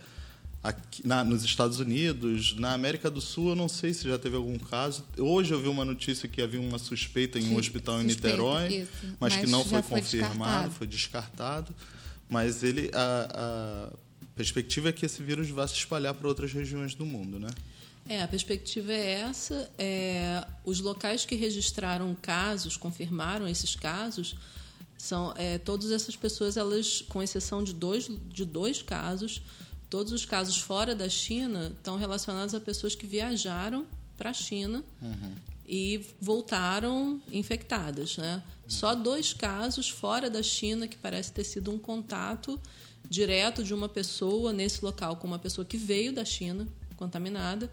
aqui, 0.62 1.06
na, 1.06 1.22
nos 1.22 1.44
Estados 1.44 1.80
Unidos, 1.80 2.56
na 2.56 2.72
América 2.72 3.10
do 3.10 3.20
Sul, 3.20 3.50
eu 3.50 3.56
não 3.56 3.68
sei 3.68 3.92
se 3.92 4.08
já 4.08 4.18
teve 4.18 4.36
algum 4.36 4.58
caso. 4.58 5.04
Hoje 5.18 5.52
eu 5.52 5.60
vi 5.60 5.68
uma 5.68 5.84
notícia 5.84 6.28
que 6.28 6.40
havia 6.40 6.60
uma 6.60 6.78
suspeita 6.78 7.38
em 7.38 7.50
um 7.50 7.56
hospital 7.56 8.00
em 8.00 8.04
Niterói, 8.04 8.86
mas, 9.18 9.34
mas, 9.34 9.36
que 9.36 9.46
não 9.46 9.64
foi, 9.64 9.82
foi 9.82 10.00
confirmado, 10.00 10.34
descartado. 10.38 10.70
foi 10.72 10.86
descartado. 10.86 11.74
Mas 12.28 12.62
ele, 12.62 12.90
a, 12.94 13.90
a 13.90 13.96
perspectiva 14.36 14.88
é 14.88 14.92
que 14.92 15.04
esse 15.04 15.22
vírus 15.22 15.50
vá 15.50 15.66
se 15.66 15.74
espalhar 15.74 16.14
para 16.14 16.28
outras 16.28 16.52
regiões 16.52 16.94
do 16.94 17.04
mundo, 17.04 17.38
né? 17.38 17.50
É, 18.08 18.22
a 18.22 18.28
perspectiva 18.28 18.92
é 18.92 19.20
essa. 19.20 19.70
É, 19.78 20.44
os 20.64 20.80
locais 20.80 21.24
que 21.24 21.34
registraram 21.34 22.14
casos, 22.20 22.76
confirmaram 22.76 23.46
esses 23.46 23.76
casos, 23.76 24.36
são 25.00 25.32
é, 25.36 25.56
todas 25.56 25.90
essas 25.90 26.14
pessoas, 26.14 26.58
elas, 26.58 27.02
com 27.08 27.22
exceção 27.22 27.64
de 27.64 27.72
dois, 27.72 28.08
de 28.28 28.44
dois 28.44 28.82
casos, 28.82 29.40
todos 29.88 30.12
os 30.12 30.26
casos 30.26 30.58
fora 30.58 30.94
da 30.94 31.08
China 31.08 31.72
estão 31.74 31.96
relacionados 31.96 32.54
a 32.54 32.60
pessoas 32.60 32.94
que 32.94 33.06
viajaram 33.06 33.86
para 34.16 34.28
a 34.30 34.34
China 34.34 34.84
Uhum. 35.00 35.32
e 35.66 36.04
voltaram 36.20 37.20
infectadas. 37.32 38.18
Né? 38.18 38.42
Só 38.68 38.94
dois 38.94 39.32
casos 39.32 39.88
fora 39.88 40.28
da 40.28 40.42
China 40.42 40.86
que 40.86 40.98
parece 40.98 41.32
ter 41.32 41.44
sido 41.44 41.70
um 41.72 41.78
contato 41.78 42.60
direto 43.08 43.64
de 43.64 43.72
uma 43.72 43.88
pessoa 43.88 44.52
nesse 44.52 44.84
local 44.84 45.16
com 45.16 45.26
uma 45.26 45.38
pessoa 45.38 45.64
que 45.64 45.78
veio 45.78 46.12
da 46.12 46.26
China 46.26 46.68
contaminada 46.96 47.70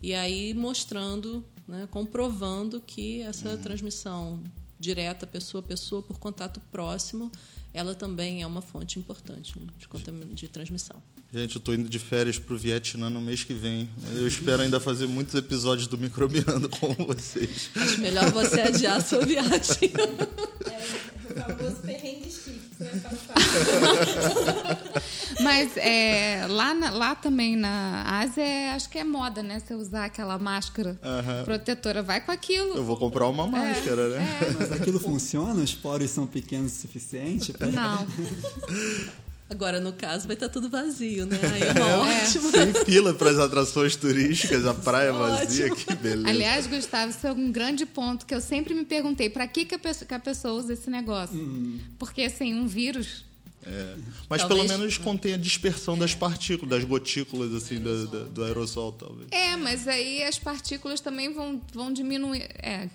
e 0.00 0.14
aí 0.14 0.54
mostrando, 0.54 1.44
né, 1.66 1.88
comprovando 1.90 2.80
que 2.80 3.20
essa 3.22 3.56
transmissão 3.58 4.40
direta 4.78 5.26
pessoa 5.26 5.62
a 5.62 5.66
pessoa 5.66 6.02
por 6.02 6.18
contato 6.18 6.60
próximo, 6.70 7.30
ela 7.72 7.94
também 7.94 8.42
é 8.42 8.46
uma 8.46 8.62
fonte 8.62 8.98
importante 8.98 9.58
né, 9.58 9.66
de, 9.78 10.34
de 10.34 10.48
transmissão. 10.48 10.96
Gente, 11.32 11.56
eu 11.56 11.58
estou 11.58 11.74
indo 11.74 11.88
de 11.90 11.98
férias 11.98 12.38
para 12.38 12.54
o 12.54 12.58
Vietnã 12.58 13.10
no 13.10 13.20
mês 13.20 13.44
que 13.44 13.52
vem. 13.52 13.88
Eu 14.14 14.26
espero 14.26 14.62
ainda 14.62 14.80
fazer 14.80 15.06
muitos 15.06 15.34
episódios 15.34 15.86
do 15.86 15.98
Microbiando 15.98 16.68
com 16.80 16.94
vocês. 16.94 17.70
Acho 17.76 18.00
melhor 18.00 18.30
você 18.32 18.60
adiar 18.62 18.96
a 18.96 19.00
sua 19.00 19.24
viagem. 19.26 19.92
É, 21.38 21.52
o 21.52 21.56
famoso 21.56 21.76
perrengue 21.82 22.30
chique. 22.30 22.68
Mas 25.42 25.76
é, 25.76 26.46
lá, 26.48 26.74
na- 26.74 26.90
lá 26.90 27.14
também 27.14 27.56
na 27.56 28.02
Ásia, 28.20 28.42
é- 28.42 28.70
acho 28.72 28.88
que 28.88 28.98
é 28.98 29.04
moda, 29.04 29.42
né? 29.42 29.60
Você 29.60 29.74
usar 29.74 30.04
aquela 30.06 30.38
máscara 30.38 30.98
Aham. 31.02 31.44
protetora. 31.44 32.02
Vai 32.02 32.20
com 32.20 32.32
aquilo. 32.32 32.76
Eu 32.76 32.84
vou 32.84 32.96
comprar 32.96 33.28
uma 33.28 33.46
máscara, 33.46 34.08
né? 34.10 34.38
Mas 34.58 34.72
aquilo 34.72 34.98
funciona? 35.00 35.62
Os 35.62 35.74
poros 35.74 36.10
são 36.10 36.26
pequenos 36.26 36.72
o 36.72 36.76
suficiente? 36.80 37.52
pra- 37.52 37.66
Não. 37.68 38.06
Agora, 39.50 39.80
no 39.80 39.94
caso, 39.94 40.26
vai 40.26 40.34
estar 40.34 40.48
tudo 40.50 40.68
vazio, 40.68 41.24
né? 41.24 41.38
Aí 41.54 41.62
é 41.62 41.72
uma 41.80 41.88
É. 42.12 42.22
ótima. 42.22 42.50
Sem 42.50 42.74
fila 42.84 43.14
para 43.14 43.30
as 43.30 43.38
atrações 43.38 43.96
turísticas, 43.96 44.66
a 44.66 44.74
praia 44.74 45.12
vazia, 45.12 45.70
que 45.74 45.94
beleza. 45.94 46.28
Aliás, 46.28 46.66
Gustavo, 46.66 47.10
isso 47.10 47.26
é 47.26 47.32
um 47.32 47.50
grande 47.50 47.86
ponto 47.86 48.26
que 48.26 48.34
eu 48.34 48.40
sempre 48.42 48.74
me 48.74 48.84
perguntei. 48.84 49.30
Para 49.30 49.46
que, 49.48 49.64
que, 49.64 49.74
a 49.74 49.78
pessoa, 49.78 50.06
que 50.06 50.12
a 50.14 50.18
pessoa 50.18 50.52
usa 50.54 50.74
esse 50.74 50.90
negócio? 50.90 51.38
Porque, 51.98 52.22
assim, 52.22 52.52
um 52.54 52.66
vírus... 52.66 53.24
É. 53.64 53.96
Mas 54.30 54.42
Talvez- 54.42 54.66
pelo 54.66 54.78
menos 54.78 54.96
contém 54.98 55.34
a 55.34 55.36
dispersão 55.36 55.98
das 55.98 56.14
partículas, 56.14 56.70
das 56.70 56.84
gotículas 56.84 57.52
assim 57.52 57.80
da- 57.80 58.04
da- 58.04 58.24
do 58.24 58.44
aerossol, 58.44 58.92
talvez. 58.92 59.28
É, 59.30 59.56
mas 59.56 59.86
aí 59.88 60.22
as 60.22 60.38
partículas 60.38 61.00
também 61.00 61.32
vão, 61.32 61.60
vão 61.72 61.92
diminuir... 61.92 62.48
É, 62.62 62.88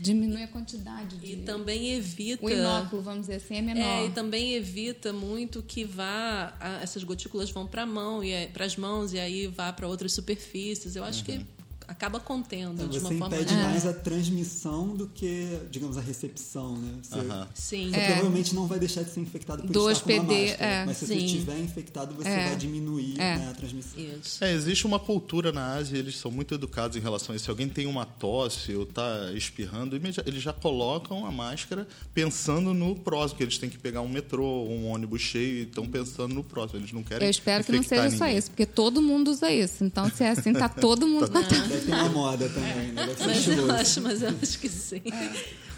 diminui 0.00 0.42
a 0.42 0.48
quantidade. 0.48 1.16
De, 1.16 1.32
E 1.32 1.36
também 1.38 1.92
evita. 1.92 2.44
o 2.44 2.50
inóculo, 2.50 3.02
vamos 3.02 3.22
dizer 3.22 3.34
assim, 3.36 3.56
é 3.56 3.62
menor. 3.62 3.82
É, 3.84 4.06
e 4.06 4.10
também 4.10 4.54
evita 4.54 5.12
muito 5.12 5.62
que 5.62 5.84
vá 5.84 6.54
a- 6.58 6.80
essas 6.82 7.04
gotículas 7.04 7.50
vão 7.50 7.66
para 7.66 7.82
a 7.82 7.86
mão 7.86 8.22
e 8.24 8.46
para 8.48 8.64
as 8.64 8.76
mãos 8.76 9.12
e 9.12 9.18
aí 9.18 9.46
vá 9.46 9.72
para 9.72 9.86
outras 9.86 10.12
superfícies. 10.12 10.96
Eu 10.96 11.04
acho 11.04 11.24
que 11.24 11.44
acaba 11.90 12.20
contendo 12.20 12.74
Então, 12.74 12.88
de 12.88 13.00
você 13.00 13.06
uma 13.14 13.18
forma 13.18 13.36
impede 13.36 13.50
geral. 13.54 13.70
mais 13.70 13.84
a 13.86 13.92
transmissão 13.92 14.96
do 14.96 15.08
que, 15.08 15.58
digamos, 15.70 15.98
a 15.98 16.00
recepção, 16.00 16.76
né? 16.76 16.92
Você, 17.02 17.18
Aham. 17.18 17.48
Sim. 17.54 17.90
você 17.90 17.96
É. 17.96 18.06
provavelmente 18.06 18.54
não 18.54 18.66
vai 18.66 18.78
deixar 18.78 19.02
de 19.02 19.10
ser 19.10 19.20
infectado 19.20 19.62
por 19.62 19.70
Do 19.72 19.90
estar 19.90 20.04
com 20.04 20.12
uma 20.12 20.22
máscara. 20.22 20.64
é. 20.64 20.84
mas 20.86 20.96
se 20.96 21.06
Sim. 21.06 21.14
você 21.18 21.24
estiver 21.26 21.58
infectado, 21.58 22.14
você 22.14 22.28
É. 22.28 22.46
vai 22.46 22.56
diminuir 22.56 23.14
É. 23.20 23.36
né, 23.38 23.48
a 23.50 23.54
transmissão. 23.54 24.00
Isso. 24.00 24.42
É, 24.44 24.52
existe 24.52 24.86
uma 24.86 24.98
cultura 25.00 25.50
na 25.52 25.74
Ásia, 25.74 25.98
eles 25.98 26.16
são 26.16 26.30
muito 26.30 26.54
educados 26.54 26.96
em 26.96 27.00
relação 27.00 27.32
a 27.32 27.36
isso. 27.36 27.44
Se 27.46 27.50
alguém 27.50 27.68
tem 27.68 27.86
uma 27.86 28.06
tosse 28.06 28.74
ou 28.74 28.84
está 28.84 29.32
espirrando, 29.34 29.96
eles 29.96 30.42
já 30.42 30.52
colocam 30.52 31.26
a 31.26 31.32
máscara 31.32 31.88
pensando 32.14 32.72
no 32.72 32.94
próximo, 32.94 33.38
que 33.38 33.42
eles 33.44 33.58
têm 33.58 33.68
que 33.68 33.78
pegar 33.78 34.00
um 34.00 34.08
metrô, 34.08 34.64
um 34.64 34.86
ônibus 34.88 35.20
cheio 35.22 35.58
e 35.58 35.62
estão 35.62 35.86
pensando 35.86 36.34
no 36.34 36.44
próximo. 36.44 36.78
Eles 36.80 36.92
não 36.92 37.02
querem 37.02 37.26
Eu 37.26 37.30
espero 37.30 37.64
que 37.64 37.72
não 37.72 37.82
seja 37.82 38.10
só 38.10 38.24
ninguém. 38.24 38.38
isso, 38.38 38.50
porque 38.50 38.66
todo 38.66 39.02
mundo 39.02 39.30
usa 39.30 39.50
isso. 39.52 39.82
Então, 39.82 40.08
se 40.10 40.22
é 40.22 40.30
assim, 40.30 40.52
tá 40.52 40.68
todo 40.70 41.06
mundo 41.06 41.30
com 41.30 41.38
a 41.38 41.42
Deve 41.80 41.86
ter 41.86 41.92
uma 41.92 42.08
moda 42.10 42.48
também, 42.48 42.92
né? 42.92 43.06
Deve 43.06 43.16
ser 43.16 43.26
Mas 43.26 43.46
eu 43.58 43.70
acho, 43.72 44.00
mas 44.02 44.22
eu 44.22 44.28
acho 44.42 44.58
que 44.58 44.68
sim. 44.68 45.02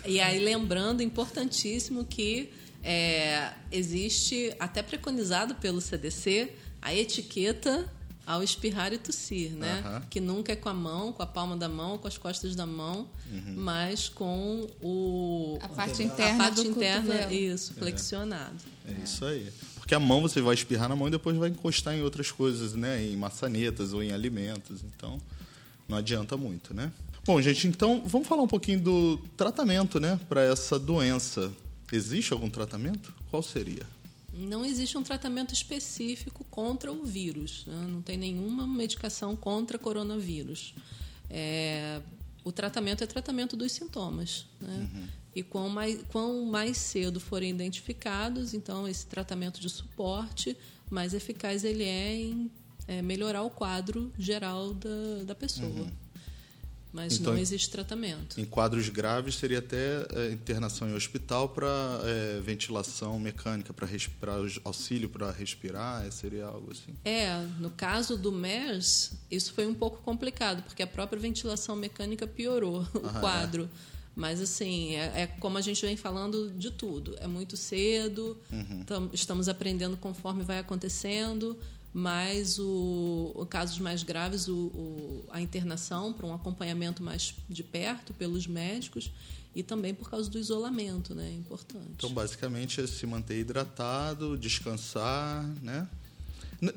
E 0.05 0.21
aí, 0.21 0.39
lembrando, 0.45 1.03
importantíssimo 1.03 2.05
que 2.05 2.51
é, 2.83 3.51
existe, 3.71 4.55
até 4.59 4.83
preconizado 4.83 5.55
pelo 5.57 5.81
CDC, 5.81 6.51
a 6.81 6.95
etiqueta 6.95 7.91
ao 8.25 8.41
espirrar 8.43 8.93
e 8.93 8.99
tossir, 8.99 9.51
né? 9.51 10.03
Que 10.09 10.21
nunca 10.21 10.53
é 10.53 10.57
com 10.57 10.69
a 10.69 10.75
mão, 10.75 11.13
com 11.13 11.23
a 11.23 11.27
palma 11.27 11.57
da 11.57 11.69
mão, 11.69 11.99
com 11.99 12.07
as 12.07 12.17
costas 12.17 12.55
da 12.55 12.65
mão, 12.67 13.09
Uhum. 13.33 13.55
mas 13.57 14.09
com 14.09 14.67
o 14.83 15.59
A 15.63 15.69
parte 15.69 16.03
a 16.03 16.05
interna 16.05 16.45
parte 16.45 16.63
do 16.63 16.71
interna, 16.71 17.15
cotovelo. 17.15 17.33
isso, 17.33 17.75
flexionado. 17.75 18.57
É 18.87 18.93
isso 19.03 19.25
aí. 19.25 19.49
Porque 19.77 19.95
a 19.95 19.99
mão 20.01 20.21
você 20.21 20.41
vai 20.41 20.55
espirrar 20.55 20.89
na 20.89 20.95
mão 20.95 21.09
e 21.09 21.11
depois 21.11 21.37
vai 21.37 21.49
encostar 21.49 21.95
em 21.95 22.03
outras 22.03 22.31
coisas, 22.31 22.75
né? 22.75 23.03
Em 23.03 23.17
maçanetas 23.17 23.93
ou 23.93 24.03
em 24.03 24.13
alimentos. 24.13 24.83
Então, 24.85 25.19
não 25.93 25.99
adianta 25.99 26.39
muito, 26.39 26.73
né? 26.73 26.91
Bom, 27.25 27.41
gente, 27.41 27.69
então 27.69 28.03
vamos 28.07 28.27
falar 28.27 28.43
um 28.43 28.49
pouquinho 28.49 28.81
do 28.81 29.19
tratamento, 29.37 30.01
né? 30.01 30.19
Para 30.29 30.43
essa 30.43 30.79
doença. 30.79 31.53
Existe 31.93 32.33
algum 32.33 32.49
tratamento? 32.49 33.15
Qual 33.31 33.43
seria? 33.43 33.87
Não 34.33 34.65
existe 34.65 34.97
um 34.97 35.03
tratamento 35.03 35.53
específico 35.53 36.45
contra 36.51 36.91
o 36.91 37.05
vírus. 37.05 37.65
né? 37.67 37.87
Não 37.91 38.01
tem 38.01 38.17
nenhuma 38.17 38.67
medicação 38.67 39.37
contra 39.37 39.79
coronavírus. 39.79 40.75
É, 41.29 42.01
o 42.43 42.51
tratamento 42.51 43.05
é 43.05 43.07
tratamento 43.07 43.55
dos 43.55 43.73
sintomas. 43.73 44.47
Né? 44.59 44.89
E 45.35 45.43
quão 45.43 45.69
mais, 45.69 46.03
quão 46.09 46.47
mais 46.47 46.79
cedo 46.79 47.21
forem 47.21 47.51
identificados, 47.51 48.55
então 48.55 48.89
esse 48.89 49.07
tratamento 49.07 49.61
de 49.61 49.69
suporte, 49.69 50.57
mais 50.91 51.13
eficaz 51.13 51.63
ele 51.63 51.85
é 51.85 52.15
em 52.15 52.51
é, 52.87 53.03
melhorar 53.03 53.43
o 53.43 53.51
quadro 53.51 54.13
geral 54.19 54.75
da, 54.75 55.25
da 55.27 55.35
pessoa. 55.35 55.87
Mas 56.93 57.19
Então, 57.19 57.33
não 57.33 57.41
existe 57.41 57.71
tratamento. 57.71 58.39
Em 58.39 58.45
quadros 58.45 58.89
graves 58.91 59.37
seria 59.37 59.61
até 59.61 60.07
é, 60.15 60.31
internação 60.31 60.91
em 60.91 60.95
hospital 60.95 61.49
para 61.49 61.71
ventilação 62.43 63.19
mecânica, 63.19 63.73
para 63.73 63.89
auxílio 64.63 65.09
para 65.09 65.31
respirar, 65.31 66.07
é, 66.07 66.11
seria 66.11 66.45
algo 66.45 66.71
assim. 66.71 66.95
É, 67.03 67.39
no 67.59 67.71
caso 67.71 68.19
do 68.19 68.31
MERS, 68.31 69.13
isso 69.31 69.55
foi 69.55 69.67
um 69.67 69.73
pouco 69.73 70.03
complicado, 70.03 70.63
porque 70.65 70.83
a 70.83 70.87
própria 70.87 71.19
ventilação 71.19 71.75
mecânica 71.75 72.27
piorou 72.27 72.83
o 72.95 73.07
Ah, 73.07 73.17
é. 73.17 73.21
quadro. 73.21 73.71
Mas, 74.15 74.43
assim, 74.43 74.95
é, 74.95 75.23
é, 75.23 75.27
como 75.27 75.57
a 75.57 75.63
gente 75.63 75.85
vem 75.87 75.97
falando 75.97 76.51
de 76.51 76.71
tudo. 76.71 77.17
É 77.19 77.27
muito 77.27 77.57
cedo, 77.57 78.39
uhum. 78.53 78.85
tam, 78.85 79.11
estamos 79.13 79.49
aprendendo 79.49 79.97
conforme 79.97 80.45
vai 80.45 80.59
acontecendo, 80.59 81.59
mas 81.93 82.59
o, 82.59 83.33
o 83.35 83.45
casos 83.45 83.79
mais 83.79 84.03
graves, 84.03 84.49
o, 84.49 84.55
o, 84.55 85.25
a 85.31 85.41
internação 85.41 86.13
para 86.13 86.27
um 86.27 86.35
acompanhamento 86.35 87.03
mais 87.03 87.35
de 87.49 87.63
perto 87.63 88.15
pelos 88.15 88.47
médicos 88.47 89.13
e 89.55 89.63
também 89.63 89.93
por 89.93 90.09
causa 90.09 90.31
do 90.31 90.39
isolamento, 90.39 91.15
né? 91.15 91.29
É 91.29 91.35
importante. 91.35 91.91
Então, 91.97 92.11
basicamente, 92.11 92.81
é 92.81 92.87
se 92.87 93.07
manter 93.07 93.39
hidratado, 93.39 94.39
descansar, 94.39 95.45
né? 95.63 95.87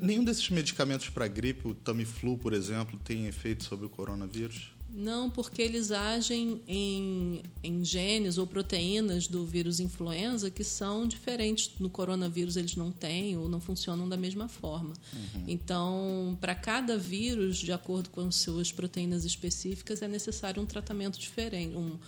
Nenhum 0.00 0.24
desses 0.24 0.50
medicamentos 0.50 1.08
para 1.08 1.28
gripe, 1.28 1.68
o 1.68 1.74
Tamiflu, 1.74 2.36
por 2.36 2.52
exemplo, 2.52 2.98
tem 3.04 3.26
efeito 3.26 3.64
sobre 3.64 3.86
o 3.86 3.88
coronavírus? 3.88 4.75
Não, 4.88 5.28
porque 5.28 5.60
eles 5.60 5.90
agem 5.90 6.60
em, 6.66 7.42
em 7.62 7.84
genes 7.84 8.38
ou 8.38 8.46
proteínas 8.46 9.26
do 9.26 9.44
vírus 9.44 9.78
influenza 9.78 10.50
que 10.50 10.64
são 10.64 11.06
diferentes. 11.06 11.72
No 11.78 11.90
coronavírus 11.90 12.56
eles 12.56 12.76
não 12.76 12.90
têm 12.90 13.36
ou 13.36 13.48
não 13.48 13.60
funcionam 13.60 14.08
da 14.08 14.16
mesma 14.16 14.48
forma. 14.48 14.94
Uhum. 15.12 15.44
Então, 15.46 16.38
para 16.40 16.54
cada 16.54 16.96
vírus, 16.96 17.58
de 17.58 17.72
acordo 17.72 18.08
com 18.10 18.30
suas 18.30 18.72
proteínas 18.72 19.24
específicas, 19.24 20.00
é 20.00 20.08
necessário 20.08 20.62
um 20.62 20.66
tratamento 20.66 21.18
diferente, 21.18 21.76
um, 21.76 21.98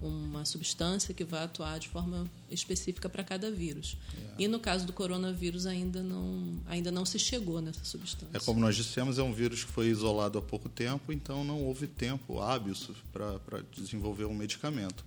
uma 0.00 0.44
substância 0.44 1.14
que 1.14 1.24
vai 1.24 1.44
atuar 1.44 1.78
de 1.78 1.88
forma 1.88 2.26
específica 2.50 3.08
para 3.08 3.24
cada 3.24 3.50
vírus. 3.50 3.96
Yeah. 4.14 4.34
E 4.38 4.48
no 4.48 4.60
caso 4.60 4.86
do 4.86 4.92
coronavírus 4.92 5.66
ainda 5.66 6.02
não, 6.02 6.58
ainda 6.66 6.90
não 6.90 7.04
se 7.04 7.18
chegou 7.18 7.60
nessa 7.60 7.84
substância. 7.84 8.36
É 8.36 8.40
como 8.40 8.60
nós 8.60 8.76
dissemos, 8.76 9.18
é 9.18 9.22
um 9.22 9.32
vírus 9.32 9.64
que 9.64 9.70
foi 9.70 9.86
isolado 9.86 10.38
há 10.38 10.42
pouco 10.42 10.68
tempo, 10.68 11.12
então 11.12 11.44
não 11.44 11.62
houve 11.62 11.86
tempo 11.86 12.40
hábil 12.40 12.74
para 13.12 13.62
desenvolver 13.72 14.26
um 14.26 14.34
medicamento. 14.34 15.04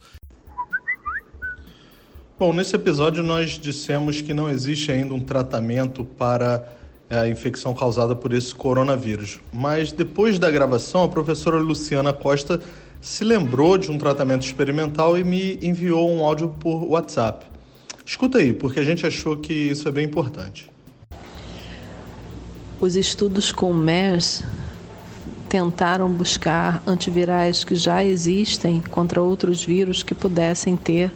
Bom, 2.38 2.54
nesse 2.54 2.76
episódio 2.76 3.22
nós 3.22 3.52
dissemos 3.52 4.22
que 4.22 4.34
não 4.34 4.50
existe 4.50 4.92
ainda 4.92 5.14
um 5.14 5.20
tratamento 5.20 6.06
para 6.06 6.78
é, 7.10 7.20
a 7.20 7.28
infecção 7.28 7.74
causada 7.74 8.16
por 8.16 8.34
esse 8.34 8.56
coronavírus. 8.56 9.40
Mas 9.52 9.92
depois 9.92 10.40
da 10.40 10.50
gravação, 10.50 11.04
a 11.04 11.10
professora 11.10 11.58
Luciana 11.58 12.14
Costa 12.14 12.62
se 13.02 13.24
lembrou 13.24 13.78
de 13.78 13.92
um 13.92 13.98
tratamento 13.98 14.46
experimental 14.46 15.18
e 15.18 15.24
me 15.24 15.58
enviou 15.62 16.12
um 16.12 16.24
áudio 16.24 16.50
por 16.60 16.84
WhatsApp. 16.84 17.46
Escuta 18.06 18.40
aí, 18.40 18.54
porque 18.54 18.80
a 18.80 18.84
gente 18.84 19.06
achou 19.06 19.38
que 19.38 19.54
isso 19.54 19.88
é 19.88 19.92
bem 19.92 20.06
importante. 20.06 20.70
Os 22.80 22.96
estudos 22.96 23.52
com 23.52 23.74
MERS 23.74 24.44
tentaram 25.48 26.10
buscar 26.10 26.82
antivirais 26.86 27.64
que 27.64 27.76
já 27.76 28.04
existem 28.04 28.82
contra 28.82 29.22
outros 29.22 29.64
vírus 29.64 30.04
que 30.04 30.14
pudessem 30.14 30.76
ter 30.78 31.12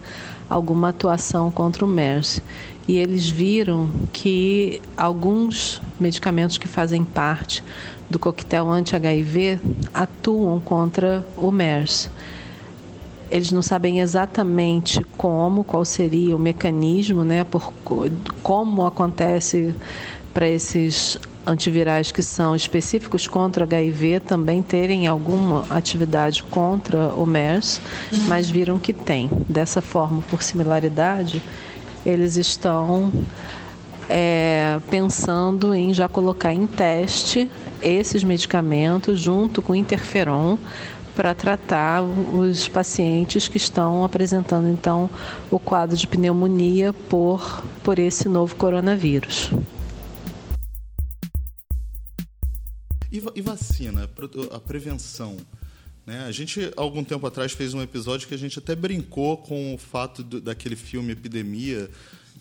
alguma 0.50 0.90
atuação 0.90 1.50
contra 1.52 1.86
o 1.86 1.88
MERS. 1.88 2.42
E 2.88 2.98
eles 2.98 3.30
viram 3.30 3.90
que 4.12 4.82
alguns 4.98 5.82
medicamentos 6.00 6.58
que 6.58 6.68
fazem 6.68 7.04
parte 7.04 7.64
do 8.10 8.20
coquetel 8.20 8.70
anti-HIV 8.70 9.60
atuam 9.94 10.60
contra 10.60 11.26
o 11.38 11.50
MERS. 11.52 12.10
Eles 13.32 13.52
não 13.52 13.62
sabem 13.62 14.00
exatamente 14.00 15.04
como, 15.18 15.64
qual 15.64 15.84
seria 15.84 16.36
o 16.36 16.40
mecanismo, 16.40 17.24
né, 17.24 17.44
por 17.44 17.74
como 18.44 18.86
acontece 18.86 19.74
para 20.34 20.48
esses 20.48 21.18
antivirais 21.46 22.12
que 22.12 22.22
são 22.22 22.56
específicos 22.56 23.28
contra 23.28 23.64
HIV 23.64 24.22
também 24.22 24.62
terem 24.62 25.08
alguma 25.08 25.66
atividade 25.70 26.44
contra 26.44 27.10
o 27.16 27.26
MERS, 27.26 27.82
mas 28.28 28.50
viram 28.50 28.80
que 28.80 28.94
tem. 28.94 29.30
Dessa 29.50 29.82
forma, 29.82 30.22
por 30.30 30.42
similaridade, 30.42 31.42
eles 32.06 32.36
estão 32.36 33.12
é, 34.10 34.80
pensando 34.90 35.74
em 35.74 35.94
já 35.94 36.08
colocar 36.08 36.54
em 36.54 36.68
teste 36.68 37.50
esses 37.82 38.24
medicamentos 38.24 39.20
junto 39.20 39.62
com 39.62 39.74
interferon 39.76 40.58
para 41.16 41.36
tratar 41.36 42.02
os 42.02 42.68
pacientes 42.68 43.48
que 43.48 43.58
estão 43.58 44.04
apresentando 44.04 44.68
então 44.68 45.10
o 45.52 45.60
quadro 45.60 45.96
de 45.96 46.08
pneumonia 46.08 46.92
por, 46.92 47.64
por 47.84 48.00
esse 48.00 48.28
novo 48.28 48.56
coronavírus. 48.56 49.52
E, 53.12 53.42
vacina, 53.42 54.10
a 54.52 54.60
prevenção? 54.60 55.38
Né? 56.06 56.26
A 56.26 56.32
gente, 56.32 56.72
algum 56.76 57.04
tempo 57.04 57.26
atrás, 57.26 57.54
fez 57.54 57.74
um 57.74 57.82
episódio 57.82 58.28
que 58.28 58.34
a 58.34 58.38
gente 58.38 58.60
até 58.60 58.76
brincou 58.76 59.38
com 59.38 59.74
o 59.74 59.78
fato 59.78 60.22
do, 60.24 60.42
daquele 60.42 60.76
filme 60.76 61.14
Epidemia, 61.14 61.90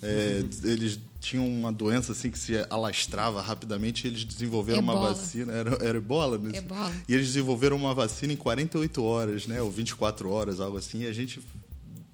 é, 0.03 0.43
eles 0.65 0.99
tinham 1.21 1.49
uma 1.49 1.73
doença 1.73 2.11
assim 2.11 2.29
que 2.29 2.39
se 2.39 2.55
alastrava 2.69 3.41
rapidamente 3.41 4.05
e 4.05 4.11
eles 4.11 4.25
desenvolveram 4.25 4.81
ebola. 4.81 5.01
uma 5.01 5.09
vacina. 5.15 5.53
Era, 5.53 5.79
era 5.81 5.99
ebola, 5.99 6.37
né? 6.39 6.59
Ebola. 6.59 6.93
E 7.09 7.15
eles 7.15 7.29
desenvolveram 7.29 7.77
uma 7.77 7.95
vacina 7.95 8.33
em 8.33 8.37
48 8.37 9.03
horas, 9.03 9.47
né? 9.47 9.63
Ou 9.63 9.71
24 9.71 10.29
horas, 10.29 10.59
algo 10.59 10.77
assim. 10.77 11.03
E 11.03 11.07
a 11.07 11.13
gente 11.13 11.41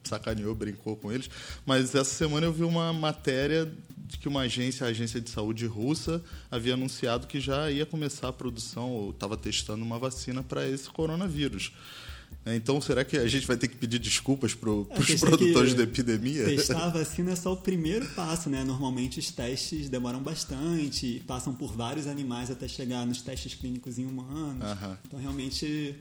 sacaneou, 0.05 0.55
brincou 0.55 0.97
com 0.97 1.11
eles. 1.11 1.31
Mas 1.65 1.95
essa 1.95 2.13
semana 2.13 2.45
eu 2.45 2.53
vi 2.53 2.65
uma 2.65 2.93
matéria 2.93 3.73
de 4.18 4.22
que 4.22 4.28
uma 4.28 4.40
agência, 4.40 4.85
a 4.85 4.90
agência 4.90 5.20
de 5.20 5.31
saúde 5.31 5.64
russa, 5.66 6.20
havia 6.50 6.74
anunciado 6.74 7.26
que 7.26 7.40
já 7.40 7.70
ia 7.70 7.87
começar 7.87 8.28
a 8.28 8.33
produção 8.33 8.90
ou 8.90 9.11
estava 9.11 9.37
testando 9.37 9.85
uma 9.85 9.98
vacina 9.98 10.42
para 10.42 10.68
esse 10.68 10.90
coronavírus. 10.90 11.72
É, 12.44 12.54
então, 12.54 12.81
será 12.81 13.04
que 13.04 13.16
a 13.16 13.26
gente 13.26 13.46
vai 13.46 13.57
ter 13.57 13.68
que 13.68 13.76
pedir 13.76 13.98
desculpas 13.98 14.54
para 14.54 14.70
os 14.70 15.14
produtores 15.20 15.72
da 15.72 15.85
epidemia? 15.85 16.44
Testar 16.44 16.85
a 16.85 16.88
vacina 16.90 17.33
é 17.33 17.37
só 17.37 17.52
o 17.52 17.57
primeiro 17.57 18.07
passo, 18.09 18.50
né? 18.50 18.64
Normalmente 18.64 19.18
os 19.18 19.31
testes 19.31 19.88
demoram 19.88 20.20
bastante, 20.20 21.22
passam 21.26 21.54
por 21.54 21.72
vários 21.72 22.07
animais 22.07 22.50
até 22.50 22.68
chegar 22.68 23.07
nos 23.07 23.22
testes 23.22 23.54
clínicos 23.54 23.98
em 23.98 24.04
humanos. 24.04 24.62
Então, 25.07 25.18
realmente, 25.18 25.94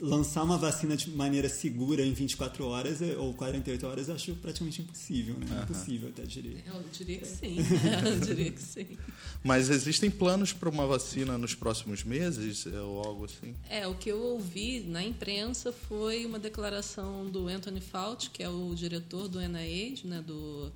lançar 0.00 0.42
uma 0.42 0.58
vacina 0.58 0.96
de 0.96 1.10
maneira 1.10 1.48
segura 1.48 2.04
em 2.04 2.12
24 2.12 2.66
horas 2.66 3.00
é, 3.00 3.16
ou 3.16 3.32
48 3.34 3.86
horas 3.86 4.08
eu 4.08 4.14
acho 4.14 4.34
praticamente 4.36 4.82
impossível, 4.82 5.36
né? 5.38 5.46
Uhum. 5.50 5.62
Impossível, 5.62 6.08
até 6.08 6.22
diria. 6.22 6.62
Eu 6.66 6.84
diria 6.92 7.18
que 7.18 7.26
sim. 7.26 7.56
eu 8.04 8.20
diria 8.20 8.50
que 8.50 8.62
sim. 8.62 8.98
Mas 9.42 9.70
existem 9.70 10.10
planos 10.10 10.52
para 10.52 10.68
uma 10.68 10.86
vacina 10.86 11.38
nos 11.38 11.54
próximos 11.54 12.02
meses 12.02 12.66
é, 12.66 12.80
ou 12.80 13.02
algo 13.02 13.24
assim? 13.24 13.54
É, 13.68 13.86
o 13.86 13.94
que 13.94 14.10
eu 14.10 14.20
ouvi 14.20 14.80
na 14.80 15.02
imprensa 15.02 15.72
foi 15.72 16.26
uma 16.26 16.38
declaração 16.38 17.28
do 17.30 17.48
Anthony 17.48 17.80
Fauci, 17.80 18.30
que 18.30 18.42
é 18.42 18.48
o 18.48 18.74
diretor 18.74 19.28
do 19.28 19.40
NIH, 19.40 20.00
né, 20.04 20.22
do 20.22 20.72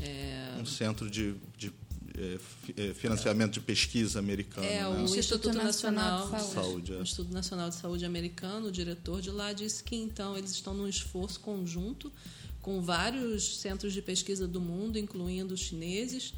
é... 0.00 0.58
um 0.60 0.66
centro 0.66 1.08
de, 1.08 1.34
de 1.56 1.70
é, 2.18 2.38
é, 2.76 2.94
financiamento 2.94 3.52
de 3.52 3.60
pesquisa 3.60 4.18
americano. 4.18 4.66
É, 4.66 4.80
né? 4.80 4.88
o 4.88 5.04
Instituto, 5.04 5.48
Instituto 5.48 5.52
Nacional, 5.54 6.28
Nacional, 6.28 6.46
de 6.46 6.52
Saúde. 6.52 6.68
Saúde 6.68 6.92
é. 6.92 6.96
O 6.96 7.02
Instituto 7.02 7.32
Nacional 7.32 7.68
de 7.70 7.74
Saúde 7.76 8.04
americano, 8.04 8.66
o 8.68 8.72
diretor 8.72 9.20
de 9.20 9.30
lá, 9.30 9.52
disse 9.52 9.82
que 9.82 9.96
então 9.96 10.36
eles 10.36 10.50
estão 10.50 10.74
num 10.74 10.88
esforço 10.88 11.40
conjunto 11.40 12.12
com 12.60 12.80
vários 12.80 13.58
centros 13.58 13.92
de 13.92 14.00
pesquisa 14.00 14.46
do 14.46 14.60
mundo, 14.60 14.98
incluindo 14.98 15.54
os 15.54 15.60
chineses, 15.60 16.32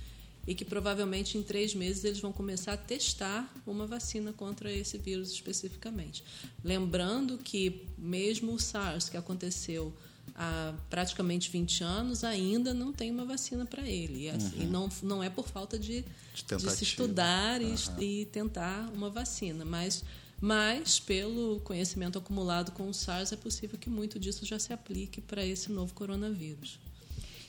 e 0.47 0.55
que 0.55 0.65
provavelmente 0.65 1.37
em 1.37 1.43
três 1.43 1.75
meses 1.75 2.05
eles 2.05 2.21
vão 2.21 2.33
começar 2.33 2.75
a 2.75 2.77
testar 2.77 3.53
uma 3.67 3.87
vacina 3.87 4.33
contra 4.33 4.73
esse 4.73 4.97
vírus 4.99 5.31
especificamente. 5.31 6.23
Lembrando 6.63 7.39
que 7.39 7.87
mesmo 7.97 8.55
o 8.55 8.61
SARS, 8.61 9.09
que 9.09 9.17
aconteceu 9.17 9.95
há 10.35 10.75
praticamente 10.90 11.51
20 11.51 11.85
anos, 11.85 12.25
ainda 12.25 12.75
não 12.75 12.92
tem 12.92 13.11
uma 13.11 13.25
vacina 13.25 13.64
para 13.64 13.88
ele. 13.88 14.25
E, 14.25 14.31
assim, 14.31 14.64
uhum. 14.64 14.70
não, 14.70 14.88
não 15.03 15.23
é 15.23 15.31
por 15.31 15.49
falta 15.49 15.79
de, 15.79 16.05
de, 16.35 16.57
de 16.57 16.70
se 16.70 16.85
estudar 16.85 17.61
uhum. 17.61 17.75
e, 17.99 18.23
e, 18.23 18.25
tentar 18.27 18.90
uma 18.92 19.09
vacina, 19.09 19.64
mas, 19.64 20.05
mas 20.40 20.99
pelo 20.99 21.61
conhecimento 21.61 22.18
acumulado 22.18 22.73
com 22.73 22.88
o 22.88 22.94
SARS, 22.94 23.33
é 23.33 23.37
possível 23.37 23.79
que 23.79 23.88
muito 23.88 24.18
disso 24.18 24.44
já 24.44 24.59
se 24.59 24.73
aplique 24.73 25.20
para 25.20 25.44
esse 25.44 25.70
novo 25.70 25.94
coronavírus. 25.94 26.79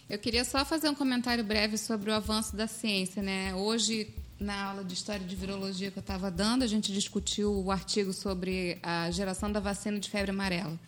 Eu 0.07 0.19
queria 0.19 0.45
só 0.45 0.63
fazer 0.63 0.87
um 0.87 0.93
comentário 0.93 1.43
breve 1.43 1.79
sobre 1.79 2.11
o 2.11 2.13
avanço 2.13 2.55
da 2.55 2.67
ciência. 2.67 3.23
Né? 3.23 3.55
Hoje, 3.55 4.13
na 4.39 4.65
aula 4.65 4.83
de 4.83 4.93
História 4.93 5.25
de 5.25 5.35
Virologia 5.35 5.89
que 5.89 5.97
eu 5.97 6.01
estava 6.01 6.29
dando, 6.29 6.61
a 6.61 6.67
gente 6.67 6.93
discutiu 6.93 7.51
o 7.51 7.71
artigo 7.71 8.13
sobre 8.13 8.77
a 8.83 9.09
geração 9.09 9.51
da 9.51 9.59
vacina 9.59 9.99
de 9.99 10.07
febre 10.07 10.29
amarela. 10.29 10.79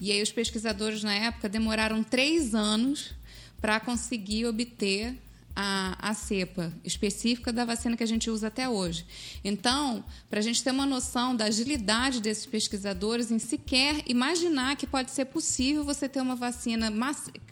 E 0.00 0.10
aí 0.10 0.22
os 0.22 0.32
pesquisadores 0.32 1.02
na 1.02 1.14
época 1.14 1.48
demoraram 1.48 2.02
três 2.02 2.54
anos 2.54 3.12
para 3.60 3.78
conseguir 3.78 4.46
obter 4.46 5.14
a, 5.54 6.10
a 6.10 6.14
cepa 6.14 6.72
específica 6.84 7.52
da 7.52 7.64
vacina 7.64 7.96
que 7.96 8.02
a 8.02 8.06
gente 8.06 8.30
usa 8.30 8.46
até 8.46 8.68
hoje. 8.68 9.04
Então, 9.44 10.02
para 10.28 10.38
a 10.38 10.42
gente 10.42 10.62
ter 10.62 10.70
uma 10.70 10.86
noção 10.86 11.36
da 11.36 11.46
agilidade 11.46 12.20
desses 12.20 12.46
pesquisadores 12.46 13.30
em 13.30 13.38
sequer 13.38 14.02
imaginar 14.06 14.76
que 14.76 14.86
pode 14.86 15.10
ser 15.10 15.26
possível 15.26 15.84
você 15.84 16.08
ter 16.08 16.20
uma 16.20 16.36
vacina 16.36 16.90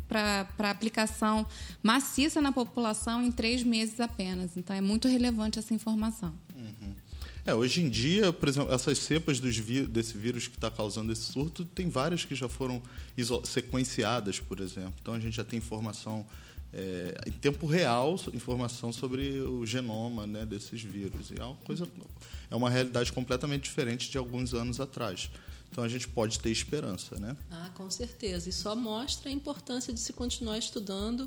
para 0.09 0.71
aplicação 0.71 1.47
maciça 1.83 2.41
na 2.41 2.53
população 2.53 3.23
em 3.23 3.31
três 3.31 3.63
meses 3.63 4.01
apenas. 4.01 4.57
Então, 4.57 4.75
é 4.75 4.81
muito 4.81 5.07
relevante 5.07 5.59
essa 5.59 5.75
informação. 5.75 6.33
Uhum. 6.57 6.95
É, 7.49 7.55
hoje 7.55 7.81
em 7.81 7.89
dia, 7.89 8.31
por 8.31 8.47
exemplo, 8.47 8.75
essas 8.75 8.99
cepas 8.99 9.41
desse 9.41 10.19
vírus 10.19 10.47
que 10.47 10.57
está 10.57 10.71
causando 10.71 11.11
esse 11.11 11.33
surto, 11.33 11.65
tem 11.65 11.89
várias 11.89 12.23
que 12.23 12.35
já 12.35 12.47
foram 12.47 12.83
sequenciadas, 13.43 14.39
por 14.39 14.61
exemplo. 14.61 14.93
Então 15.01 15.15
a 15.15 15.19
gente 15.19 15.35
já 15.35 15.45
tem 15.45 15.57
informação 15.59 16.27
é, 16.75 17.19
em 17.27 17.31
tempo 17.31 17.67
real, 17.67 18.21
informação 18.35 18.93
sobre 18.93 19.41
o 19.41 19.65
genoma 19.65 20.27
né, 20.27 20.45
desses 20.45 20.83
vírus. 20.83 21.31
E 21.31 21.41
é 21.41 21.43
uma 21.43 21.57
coisa, 21.65 21.89
é 22.51 22.55
uma 22.55 22.69
realidade 22.69 23.11
completamente 23.15 23.63
diferente 23.63 24.11
de 24.11 24.19
alguns 24.19 24.53
anos 24.53 24.79
atrás. 24.79 25.31
Então 25.73 25.83
a 25.83 25.89
gente 25.89 26.07
pode 26.07 26.39
ter 26.41 26.51
esperança, 26.51 27.19
né? 27.19 27.35
Ah, 27.51 27.71
com 27.73 27.91
certeza. 27.91 28.51
E 28.51 28.53
só 28.53 28.77
mostra 28.77 29.31
a 29.31 29.33
importância 29.33 29.91
de 29.91 30.01
se 30.01 30.13
continuar 30.13 30.59
estudando 30.59 31.27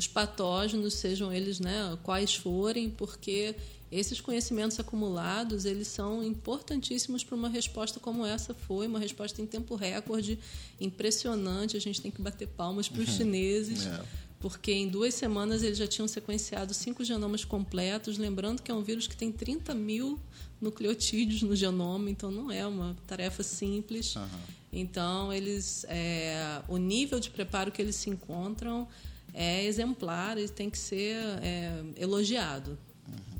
os 0.00 0.06
patógenos, 0.06 0.94
sejam 0.94 1.30
eles 1.30 1.60
né, 1.60 1.98
quais 2.02 2.34
forem, 2.34 2.88
porque 2.88 3.54
esses 3.92 4.18
conhecimentos 4.18 4.80
acumulados 4.80 5.66
eles 5.66 5.88
são 5.88 6.24
importantíssimos 6.24 7.22
para 7.22 7.36
uma 7.36 7.50
resposta 7.50 8.00
como 8.00 8.24
essa 8.24 8.54
foi, 8.54 8.86
uma 8.86 8.98
resposta 8.98 9.42
em 9.42 9.46
tempo 9.46 9.74
recorde, 9.74 10.38
impressionante. 10.80 11.76
A 11.76 11.80
gente 11.80 12.00
tem 12.00 12.10
que 12.10 12.22
bater 12.22 12.48
palmas 12.48 12.88
para 12.88 13.02
os 13.02 13.08
uhum. 13.10 13.14
chineses. 13.14 13.86
É. 13.86 14.02
Porque 14.38 14.72
em 14.72 14.88
duas 14.88 15.12
semanas 15.12 15.62
eles 15.62 15.76
já 15.76 15.86
tinham 15.86 16.08
sequenciado 16.08 16.72
cinco 16.72 17.04
genomas 17.04 17.44
completos, 17.44 18.16
lembrando 18.16 18.62
que 18.62 18.70
é 18.70 18.74
um 18.74 18.82
vírus 18.82 19.06
que 19.06 19.14
tem 19.14 19.30
30 19.30 19.74
mil 19.74 20.18
nucleotídeos 20.58 21.42
no 21.42 21.54
genoma, 21.54 22.08
então 22.08 22.30
não 22.30 22.50
é 22.50 22.66
uma 22.66 22.96
tarefa 23.06 23.42
simples. 23.42 24.16
Uhum. 24.16 24.26
Então, 24.72 25.30
eles, 25.30 25.84
é, 25.90 26.62
o 26.68 26.78
nível 26.78 27.20
de 27.20 27.28
preparo 27.28 27.70
que 27.70 27.82
eles 27.82 27.96
se 27.96 28.08
encontram 28.08 28.88
é 29.34 29.64
exemplar 29.64 30.38
e 30.38 30.48
tem 30.48 30.70
que 30.70 30.78
ser 30.78 31.16
é, 31.42 31.82
elogiado. 31.96 32.78
Uhum. 33.08 33.38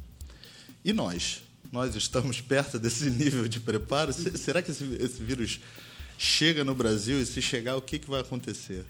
E 0.84 0.92
nós? 0.92 1.42
Nós 1.72 1.94
estamos 1.94 2.40
perto 2.40 2.78
desse 2.78 3.08
nível 3.10 3.48
de 3.48 3.60
preparo? 3.60 4.12
Será 4.12 4.62
que 4.62 4.70
esse, 4.70 4.84
esse 5.00 5.22
vírus 5.22 5.60
chega 6.18 6.64
no 6.64 6.74
Brasil 6.74 7.20
e 7.20 7.26
se 7.26 7.40
chegar, 7.40 7.76
o 7.76 7.82
que, 7.82 7.98
que 7.98 8.10
vai 8.10 8.20
acontecer? 8.20 8.84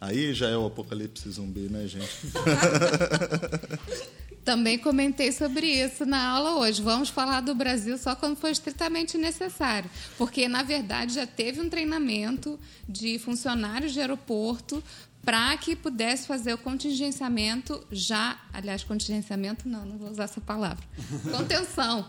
Aí 0.00 0.34
já 0.34 0.48
é 0.48 0.56
o 0.56 0.66
apocalipse 0.66 1.30
zumbi, 1.30 1.68
né, 1.68 1.86
gente? 1.86 2.10
Também 4.44 4.76
comentei 4.76 5.30
sobre 5.30 5.68
isso 5.68 6.04
na 6.04 6.30
aula 6.30 6.56
hoje. 6.56 6.82
Vamos 6.82 7.08
falar 7.08 7.40
do 7.40 7.54
Brasil 7.54 7.96
só 7.96 8.16
quando 8.16 8.36
for 8.36 8.50
estritamente 8.50 9.16
necessário. 9.16 9.88
Porque, 10.18 10.48
na 10.48 10.64
verdade, 10.64 11.14
já 11.14 11.24
teve 11.24 11.60
um 11.60 11.68
treinamento 11.68 12.58
de 12.88 13.20
funcionários 13.20 13.92
de 13.92 14.00
aeroporto 14.00 14.82
para 15.24 15.56
que 15.56 15.76
pudesse 15.76 16.26
fazer 16.26 16.52
o 16.52 16.58
contingenciamento 16.58 17.84
já. 17.90 18.38
Aliás, 18.52 18.82
contingenciamento 18.82 19.68
não, 19.68 19.86
não 19.86 19.96
vou 19.96 20.10
usar 20.10 20.24
essa 20.24 20.40
palavra. 20.40 20.84
Contenção. 21.30 22.08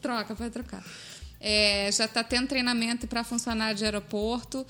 Troca, 0.00 0.34
pode 0.34 0.50
trocar. 0.50 0.84
É, 1.40 1.90
já 1.92 2.06
está 2.06 2.24
tendo 2.24 2.48
treinamento 2.48 3.06
para 3.06 3.22
funcionário 3.22 3.76
de 3.76 3.84
aeroporto, 3.84 4.66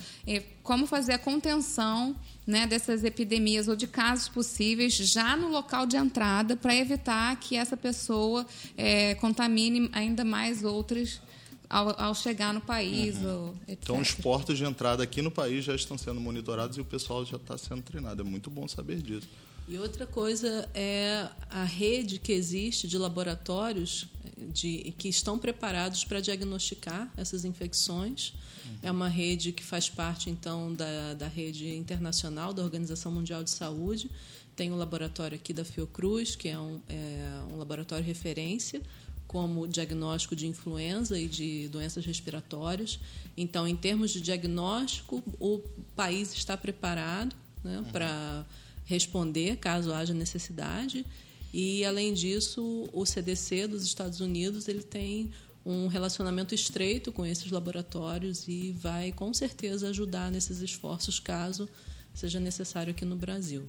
como 0.62 0.86
fazer 0.86 1.14
a 1.14 1.18
contenção 1.18 2.14
né, 2.46 2.66
dessas 2.66 3.04
epidemias 3.04 3.68
ou 3.68 3.76
de 3.76 3.86
casos 3.86 4.28
possíveis 4.28 4.94
já 4.94 5.34
no 5.34 5.48
local 5.48 5.86
de 5.86 5.96
entrada 5.96 6.56
para 6.56 6.74
evitar 6.74 7.34
que 7.36 7.56
essa 7.56 7.76
pessoa 7.76 8.46
é, 8.76 9.14
contamine 9.14 9.88
ainda 9.94 10.24
mais 10.24 10.62
outras 10.62 11.22
ao, 11.68 12.00
ao 12.00 12.14
chegar 12.14 12.54
no 12.54 12.60
país. 12.60 13.16
Uhum. 13.16 13.46
Ou, 13.46 13.54
então, 13.66 14.00
os 14.00 14.12
portos 14.12 14.56
de 14.56 14.64
entrada 14.64 15.02
aqui 15.02 15.20
no 15.20 15.30
país 15.30 15.64
já 15.64 15.74
estão 15.74 15.98
sendo 15.98 16.20
monitorados 16.20 16.76
e 16.78 16.80
o 16.80 16.84
pessoal 16.84 17.24
já 17.24 17.36
está 17.36 17.58
sendo 17.58 17.82
treinado. 17.82 18.22
É 18.22 18.24
muito 18.24 18.50
bom 18.50 18.66
saber 18.66 19.02
disso. 19.02 19.28
E 19.68 19.76
outra 19.78 20.06
coisa 20.06 20.66
é 20.72 21.28
a 21.50 21.62
rede 21.62 22.18
que 22.18 22.32
existe 22.32 22.88
de 22.88 22.96
laboratórios 22.96 24.06
de, 24.52 24.94
que 24.96 25.08
estão 25.08 25.38
preparados 25.38 26.04
para 26.04 26.20
diagnosticar 26.20 27.12
essas 27.16 27.44
infecções. 27.44 28.32
Uhum. 28.64 28.78
É 28.82 28.90
uma 28.90 29.08
rede 29.08 29.52
que 29.52 29.62
faz 29.62 29.90
parte, 29.90 30.30
então, 30.30 30.72
da, 30.72 31.12
da 31.12 31.28
rede 31.28 31.68
internacional 31.76 32.54
da 32.54 32.62
Organização 32.62 33.12
Mundial 33.12 33.44
de 33.44 33.50
Saúde. 33.50 34.10
Tem 34.56 34.72
um 34.72 34.76
laboratório 34.76 35.36
aqui 35.36 35.52
da 35.52 35.64
Fiocruz, 35.64 36.34
que 36.34 36.48
é 36.48 36.58
um, 36.58 36.80
é 36.88 37.42
um 37.52 37.58
laboratório 37.58 38.04
referência 38.04 38.80
como 39.28 39.68
diagnóstico 39.68 40.34
de 40.34 40.46
influenza 40.46 41.18
e 41.18 41.28
de 41.28 41.68
doenças 41.68 42.04
respiratórias. 42.04 42.98
Então, 43.36 43.68
em 43.68 43.76
termos 43.76 44.10
de 44.10 44.22
diagnóstico, 44.22 45.22
o 45.38 45.60
país 45.94 46.32
está 46.32 46.56
preparado 46.56 47.36
né, 47.62 47.78
uhum. 47.78 47.84
para 47.84 48.46
responder 48.86 49.56
caso 49.58 49.92
haja 49.92 50.14
necessidade. 50.14 51.04
E, 51.52 51.84
além 51.84 52.14
disso, 52.14 52.88
o 52.90 53.04
CDC 53.04 53.68
dos 53.68 53.84
Estados 53.84 54.20
Unidos 54.20 54.66
ele 54.66 54.82
tem 54.82 55.30
um 55.64 55.86
relacionamento 55.86 56.54
estreito 56.54 57.12
com 57.12 57.26
esses 57.26 57.50
laboratórios 57.50 58.48
e 58.48 58.72
vai, 58.72 59.12
com 59.12 59.32
certeza, 59.34 59.90
ajudar 59.90 60.30
nesses 60.30 60.60
esforços 60.62 61.20
caso 61.20 61.68
seja 62.14 62.40
necessário 62.40 62.90
aqui 62.90 63.04
no 63.04 63.14
Brasil. 63.14 63.68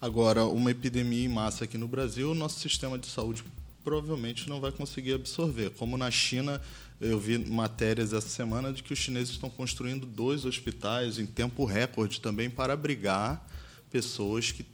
Agora, 0.00 0.44
uma 0.46 0.70
epidemia 0.70 1.24
em 1.24 1.28
massa 1.28 1.64
aqui 1.64 1.78
no 1.78 1.86
Brasil, 1.86 2.32
o 2.32 2.34
nosso 2.34 2.58
sistema 2.58 2.98
de 2.98 3.06
saúde 3.06 3.44
provavelmente 3.84 4.48
não 4.48 4.60
vai 4.60 4.72
conseguir 4.72 5.14
absorver. 5.14 5.70
Como 5.70 5.96
na 5.96 6.10
China, 6.10 6.60
eu 7.00 7.18
vi 7.18 7.38
matérias 7.38 8.12
essa 8.12 8.28
semana 8.28 8.72
de 8.72 8.82
que 8.82 8.92
os 8.92 8.98
chineses 8.98 9.30
estão 9.30 9.48
construindo 9.48 10.06
dois 10.06 10.44
hospitais 10.44 11.18
em 11.18 11.26
tempo 11.26 11.64
recorde 11.64 12.20
também 12.20 12.50
para 12.50 12.74
abrigar 12.74 13.46
pessoas 13.90 14.52
que 14.52 14.64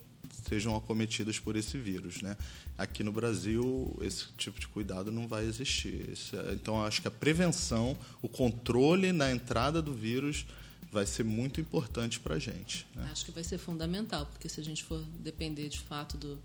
sejam 0.48 0.76
acometidas 0.76 1.38
por 1.38 1.56
esse 1.56 1.78
vírus. 1.78 2.22
Né? 2.22 2.36
Aqui 2.76 3.02
no 3.02 3.12
Brasil, 3.12 3.96
esse 4.02 4.26
tipo 4.36 4.60
de 4.60 4.68
cuidado 4.68 5.10
não 5.10 5.26
vai 5.26 5.44
existir. 5.44 6.14
É, 6.32 6.52
então, 6.52 6.84
acho 6.84 7.02
que 7.02 7.08
a 7.08 7.10
prevenção, 7.10 7.96
o 8.22 8.28
controle 8.28 9.12
na 9.12 9.30
entrada 9.30 9.80
do 9.80 9.92
vírus 9.92 10.46
vai 10.90 11.06
ser 11.06 11.24
muito 11.24 11.60
importante 11.60 12.20
para 12.20 12.36
a 12.36 12.38
gente. 12.38 12.86
Né? 12.94 13.08
Acho 13.10 13.24
que 13.24 13.30
vai 13.30 13.44
ser 13.44 13.58
fundamental, 13.58 14.26
porque 14.26 14.48
se 14.48 14.60
a 14.60 14.64
gente 14.64 14.84
for 14.84 15.02
depender 15.18 15.68
de 15.68 15.80
fato 15.80 16.16
do 16.16 16.38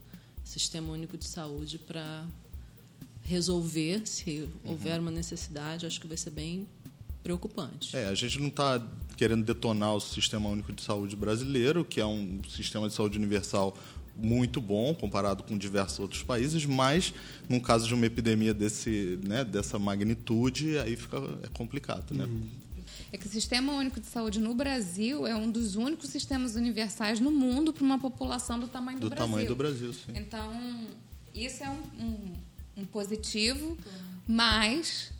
Sistema 0.43 0.91
Único 0.91 1.17
de 1.17 1.25
Saúde 1.25 1.77
para 1.77 2.25
resolver, 3.23 4.01
se 4.05 4.47
houver 4.63 4.95
uhum. 4.95 5.01
uma 5.01 5.11
necessidade, 5.11 5.85
acho 5.85 5.99
que 5.99 6.07
vai 6.07 6.17
ser 6.17 6.31
bem 6.31 6.67
preocupante. 7.23 7.95
É, 7.95 8.07
a 8.07 8.15
gente 8.15 8.39
não 8.39 8.47
está 8.47 8.81
querendo 9.15 9.45
detonar 9.45 9.95
o 9.95 9.99
Sistema 9.99 10.49
Único 10.49 10.73
de 10.73 10.81
Saúde 10.81 11.15
brasileiro, 11.15 11.85
que 11.85 12.01
é 12.01 12.05
um 12.05 12.41
sistema 12.49 12.87
de 12.87 12.93
saúde 12.93 13.17
universal 13.17 13.77
muito 14.15 14.59
bom 14.59 14.93
comparado 14.93 15.43
com 15.43 15.57
diversos 15.57 15.99
outros 15.99 16.23
países, 16.23 16.65
mas 16.65 17.13
num 17.47 17.59
caso 17.59 17.87
de 17.87 17.93
uma 17.93 18.05
epidemia 18.05 18.53
desse, 18.53 19.19
né, 19.23 19.43
dessa 19.43 19.79
magnitude, 19.79 20.77
aí 20.79 20.95
fica 20.95 21.17
é 21.43 21.47
complicado, 21.47 22.13
né? 22.13 22.25
Uhum. 22.25 22.61
É 23.11 23.17
que 23.17 23.25
o 23.25 23.29
Sistema 23.29 23.73
Único 23.73 23.99
de 23.99 24.07
Saúde 24.07 24.39
no 24.39 24.53
Brasil 24.53 25.27
é 25.27 25.35
um 25.35 25.49
dos 25.49 25.75
únicos 25.75 26.09
sistemas 26.09 26.55
universais 26.55 27.19
no 27.19 27.31
mundo 27.31 27.73
para 27.73 27.83
uma 27.83 27.99
população 27.99 28.59
do 28.59 28.67
tamanho 28.67 28.99
do, 28.99 29.09
do 29.09 29.09
Brasil. 29.09 29.27
Do 29.27 29.31
tamanho 29.31 29.47
do 29.47 29.55
Brasil, 29.55 29.93
sim. 29.93 30.13
Então, 30.15 30.87
isso 31.33 31.63
é 31.63 31.69
um, 31.69 32.03
um, 32.03 32.33
um 32.75 32.85
positivo, 32.85 33.77
mas 34.27 35.11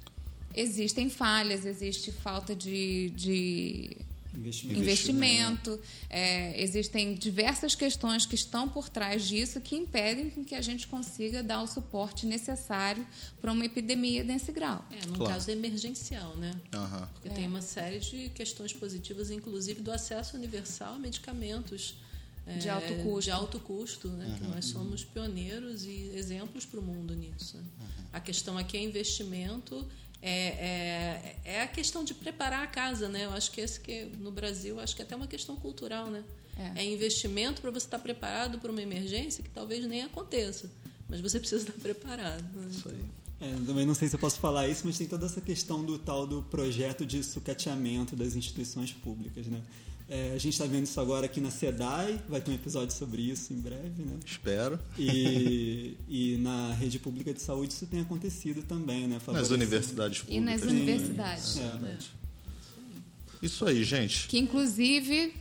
existem 0.56 1.10
falhas, 1.10 1.66
existe 1.66 2.12
falta 2.12 2.56
de, 2.56 3.12
de 3.16 3.98
investimento, 4.34 4.80
investimento 4.80 5.80
é, 6.10 6.62
existem 6.62 7.14
diversas 7.14 7.76
questões 7.76 8.26
que 8.26 8.36
estão 8.36 8.68
por 8.68 8.90
trás 8.90 9.28
disso 9.28 9.60
que 9.60 9.76
impedem 9.76 10.30
que 10.44 10.56
a 10.56 10.62
gente 10.62 10.88
consiga 10.88 11.44
dar 11.44 11.62
o 11.62 11.68
suporte 11.68 12.26
necessário 12.26 13.06
para 13.42 13.52
uma 13.52 13.66
epidemia 13.66 14.24
desse 14.24 14.52
grau. 14.52 14.86
É, 14.92 15.06
no 15.06 15.16
claro. 15.16 15.34
caso 15.34 15.52
emergencial, 15.52 16.36
né? 16.38 16.52
Uhum. 16.74 17.08
Porque 17.14 17.30
é. 17.30 17.32
tem 17.32 17.48
uma 17.48 17.62
série 17.62 18.00
de 18.00 18.30
questões 18.30 18.74
positivas, 18.74 19.30
inclusive 19.30 19.82
do 19.82 19.92
acesso 19.92 20.38
universal 20.38 20.96
a 20.96 21.00
medicamentos 21.00 21.96
de 22.60 22.70
alto 22.70 22.96
custo, 22.96 23.22
de 23.22 23.32
alto 23.32 23.60
custo 23.60 24.08
né? 24.10 24.26
Uhum. 24.26 24.36
que 24.36 24.44
nós 24.48 24.66
somos 24.66 25.06
pioneiros 25.06 25.86
e 25.86 26.12
exemplos 26.16 26.66
para 26.66 26.80
o 26.80 26.84
mundo 26.84 27.16
nisso. 27.16 27.58
Né? 27.58 27.64
Uhum. 27.80 28.06
A 28.14 28.20
questão 28.20 28.58
aqui 28.58 28.78
é 28.78 28.84
investimento 28.84 29.88
é, 30.22 30.32
é, 30.32 31.36
é, 31.46 31.62
a 31.62 31.68
questão 31.68 32.04
de 32.04 32.14
preparar 32.14 32.64
a 32.64 32.68
casa, 32.68 33.10
né? 33.10 33.26
Eu 33.26 33.32
acho 33.32 33.52
que 33.52 33.60
esse 33.60 33.80
que 33.80 34.06
no 34.20 34.32
Brasil 34.32 34.80
acho 34.80 34.96
que 34.96 35.02
é 35.02 35.06
até 35.06 35.16
uma 35.16 35.28
questão 35.28 35.56
cultural, 35.56 36.12
né? 36.12 36.24
É, 36.76 36.82
é 36.82 36.86
investimento 36.86 37.62
para 37.62 37.72
você 37.72 37.88
estar 37.88 37.98
preparado 37.98 38.60
para 38.60 38.72
uma 38.72 38.82
emergência 38.82 39.44
que 39.44 39.50
talvez 39.50 39.86
nem 39.88 40.04
aconteça, 40.04 40.70
mas 41.10 41.20
você 41.22 41.40
precisa 41.40 41.64
estar 41.64 41.74
preparado. 41.82 42.44
Né? 42.54 42.68
Isso 42.70 42.88
aí. 42.88 43.04
É, 43.42 43.56
também 43.66 43.88
não 43.88 43.96
sei 43.96 44.08
se 44.08 44.16
eu 44.16 44.20
posso 44.20 44.40
falar 44.40 44.68
isso, 44.68 44.84
mas 44.86 44.96
tem 44.96 45.08
toda 45.08 45.26
essa 45.26 45.42
questão 45.42 45.84
do 45.84 45.98
tal 45.98 46.28
do 46.28 46.44
projeto 46.44 47.04
de 47.04 47.24
sucateamento 47.24 48.16
das 48.16 48.36
instituições 48.36 48.94
públicas, 48.94 49.48
né? 49.48 49.60
É, 50.14 50.34
a 50.36 50.38
gente 50.38 50.52
está 50.52 50.66
vendo 50.66 50.84
isso 50.84 51.00
agora 51.00 51.26
aqui 51.26 51.40
na 51.40 51.50
SEDAI, 51.50 52.20
vai 52.28 52.42
ter 52.42 52.52
um 52.52 52.54
episódio 52.54 52.94
sobre 52.94 53.22
isso 53.22 53.54
em 53.54 53.62
breve, 53.62 54.04
né? 54.04 54.20
Espero. 54.26 54.78
E, 55.00 55.96
e 56.06 56.36
na 56.42 56.74
rede 56.74 57.00
pública 57.00 57.34
de 57.34 57.42
saúde 57.42 57.72
isso 57.72 57.88
tem 57.88 58.02
acontecido 58.02 58.62
também, 58.62 59.08
né? 59.08 59.22
Nas 59.28 59.52
universidades 59.52 60.20
públicas. 60.20 60.44
E 60.44 60.46
nas 60.46 60.64
universidades. 60.64 61.58
É. 61.60 61.98
Isso 63.42 63.66
aí, 63.66 63.86
gente. 63.86 64.28
Que 64.28 64.38
inclusive 64.38 65.34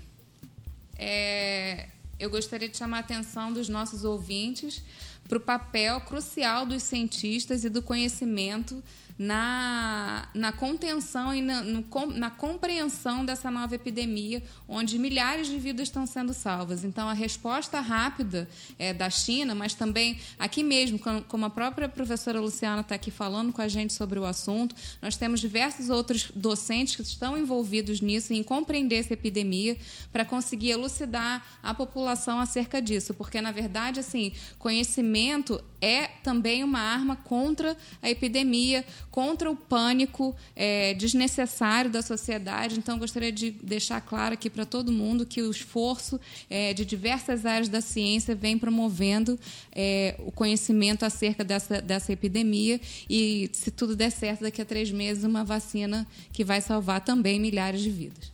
é, 0.97 1.89
eu 2.17 2.31
gostaria 2.31 2.69
de 2.69 2.77
chamar 2.77 2.99
a 2.99 3.01
atenção 3.01 3.53
dos 3.53 3.69
nossos 3.69 4.05
ouvintes 4.05 4.85
para 5.29 5.37
o 5.37 5.41
papel 5.41 6.01
crucial 6.03 6.65
dos 6.65 6.85
cientistas 6.85 7.65
e 7.65 7.69
do 7.69 7.83
conhecimento 7.83 8.81
na, 9.23 10.27
na 10.33 10.51
contenção 10.51 11.35
e 11.35 11.43
na, 11.43 11.63
no, 11.63 11.85
na 12.15 12.31
compreensão 12.31 13.23
dessa 13.23 13.51
nova 13.51 13.75
epidemia, 13.75 14.43
onde 14.67 14.99
milhares 14.99 15.47
de 15.47 15.59
vidas 15.59 15.89
estão 15.89 16.07
sendo 16.07 16.33
salvas. 16.33 16.85
Então, 16.85 17.07
a 17.07 17.13
resposta 17.13 17.81
rápida 17.81 18.49
é, 18.79 18.95
da 18.95 19.11
China, 19.11 19.55
mas 19.55 19.75
também 19.75 20.19
aqui 20.39 20.63
mesmo, 20.63 20.99
como 21.29 21.45
a 21.45 21.51
própria 21.51 21.87
professora 21.87 22.41
Luciana 22.41 22.81
está 22.81 22.95
aqui 22.95 23.11
falando 23.11 23.53
com 23.53 23.61
a 23.61 23.69
gente 23.69 23.93
sobre 23.93 24.19
o 24.19 24.25
assunto, 24.25 24.75
nós 25.03 25.19
temos 25.19 25.39
diversos 25.39 25.91
outros 25.91 26.31
docentes 26.35 26.97
que 26.97 27.03
estão 27.03 27.37
envolvidos 27.37 28.01
nisso, 28.01 28.33
em 28.33 28.43
compreender 28.43 29.01
essa 29.01 29.13
epidemia, 29.13 29.77
para 30.11 30.25
conseguir 30.25 30.71
elucidar 30.71 31.45
a 31.63 31.75
população 31.75 32.41
acerca 32.41 32.81
disso. 32.81 33.13
Porque, 33.13 33.39
na 33.43 33.53
verdade, 33.53 34.01
assim, 34.01 34.33
conhecimento 34.59 35.63
é 35.79 36.07
também 36.23 36.63
uma 36.63 36.81
arma 36.81 37.17
contra 37.17 37.77
a 38.03 38.09
epidemia, 38.09 38.85
contra 39.11 39.51
o 39.51 39.57
pânico 39.57 40.35
é, 40.55 40.95
desnecessário 40.95 41.91
da 41.91 42.03
sociedade. 42.03 42.79
Então, 42.79 42.99
gostaria 42.99 43.33
de 43.33 43.51
deixar 43.51 44.01
claro 44.01 44.35
aqui 44.35 44.49
para 44.49 44.65
todo 44.65 44.93
mundo 44.93 45.27
que 45.27 45.43
o 45.43 45.51
esforço 45.51 46.21
é, 46.49 46.73
de 46.73 46.85
diversas 46.85 47.45
áreas 47.45 47.69
da 47.69 47.81
ciência 47.81 48.35
vem 48.35 48.59
promovendo 48.59 49.39
é, 49.73 50.15
o 50.21 50.31
conhecimento 50.31 51.05
acerca 51.05 51.43
dessa, 51.43 51.83
dessa 51.83 52.13
epidemia 52.13 52.81
e, 53.09 53.51
se 53.53 53.71
tudo 53.71 53.97
der 53.97 54.11
certo, 54.11 54.43
daqui 54.43 54.63
a 54.63 54.65
três 54.65 54.91
meses, 54.91 55.25
uma 55.25 55.45
vacina 55.45 56.07
que 56.33 56.45
vai 56.45 56.61
salvar 56.61 57.01
também 57.01 57.41
milhares 57.41 57.81
de 57.81 57.91
vidas. 57.91 58.31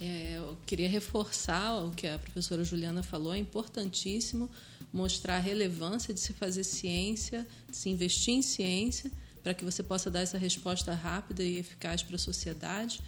É, 0.00 0.34
eu 0.36 0.56
queria 0.66 0.88
reforçar 0.88 1.82
o 1.84 1.90
que 1.92 2.06
a 2.06 2.18
professora 2.18 2.62
Juliana 2.62 3.02
falou, 3.02 3.32
é 3.32 3.38
importantíssimo 3.38 4.50
mostrar 4.92 5.36
a 5.36 5.40
relevância 5.40 6.12
de 6.12 6.20
se 6.20 6.32
fazer 6.32 6.62
ciência, 6.62 7.46
de 7.70 7.76
se 7.76 7.88
investir 7.88 8.34
em 8.34 8.42
ciência, 8.42 9.10
para 9.44 9.52
que 9.52 9.62
você 9.62 9.82
possa 9.82 10.10
dar 10.10 10.20
essa 10.20 10.38
resposta 10.38 10.94
rápida 10.94 11.44
e 11.44 11.58
eficaz 11.58 12.02
para 12.02 12.16
a 12.16 12.18
sociedade. 12.18 13.00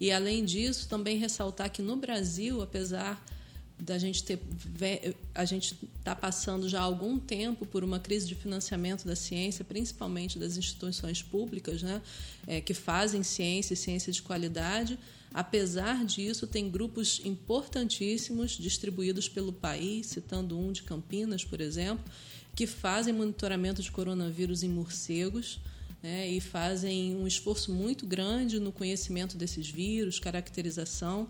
E, 0.00 0.10
além 0.10 0.42
disso, 0.42 0.88
também 0.88 1.18
ressaltar 1.18 1.70
que 1.70 1.82
no 1.82 1.96
Brasil, 1.96 2.62
apesar 2.62 3.22
da 3.78 3.98
gente 3.98 4.22
ter 4.22 4.38
a 5.34 5.44
gente 5.44 5.76
está 5.98 6.14
passando 6.14 6.68
já 6.68 6.80
há 6.80 6.84
algum 6.84 7.18
tempo 7.18 7.66
por 7.66 7.82
uma 7.82 7.98
crise 7.98 8.26
de 8.26 8.34
financiamento 8.34 9.04
da 9.04 9.16
ciência, 9.16 9.64
principalmente 9.64 10.38
das 10.38 10.56
instituições 10.56 11.20
públicas, 11.20 11.82
né, 11.82 12.00
é, 12.46 12.60
que 12.60 12.74
fazem 12.74 13.22
ciência 13.22 13.74
e 13.74 13.76
ciência 13.76 14.12
de 14.12 14.22
qualidade. 14.22 14.98
Apesar 15.34 16.04
disso, 16.04 16.46
tem 16.46 16.70
grupos 16.70 17.20
importantíssimos 17.24 18.52
distribuídos 18.52 19.28
pelo 19.28 19.52
país, 19.52 20.06
citando 20.06 20.58
um 20.58 20.70
de 20.70 20.82
Campinas, 20.84 21.44
por 21.44 21.60
exemplo, 21.60 22.04
que 22.54 22.66
fazem 22.66 23.12
monitoramento 23.12 23.82
de 23.82 23.90
coronavírus 23.90 24.62
em 24.62 24.68
morcegos 24.68 25.58
né, 26.02 26.28
e 26.28 26.40
fazem 26.40 27.14
um 27.16 27.26
esforço 27.26 27.72
muito 27.72 28.06
grande 28.06 28.58
no 28.58 28.72
conhecimento 28.72 29.36
desses 29.36 29.68
vírus, 29.68 30.18
caracterização 30.18 31.28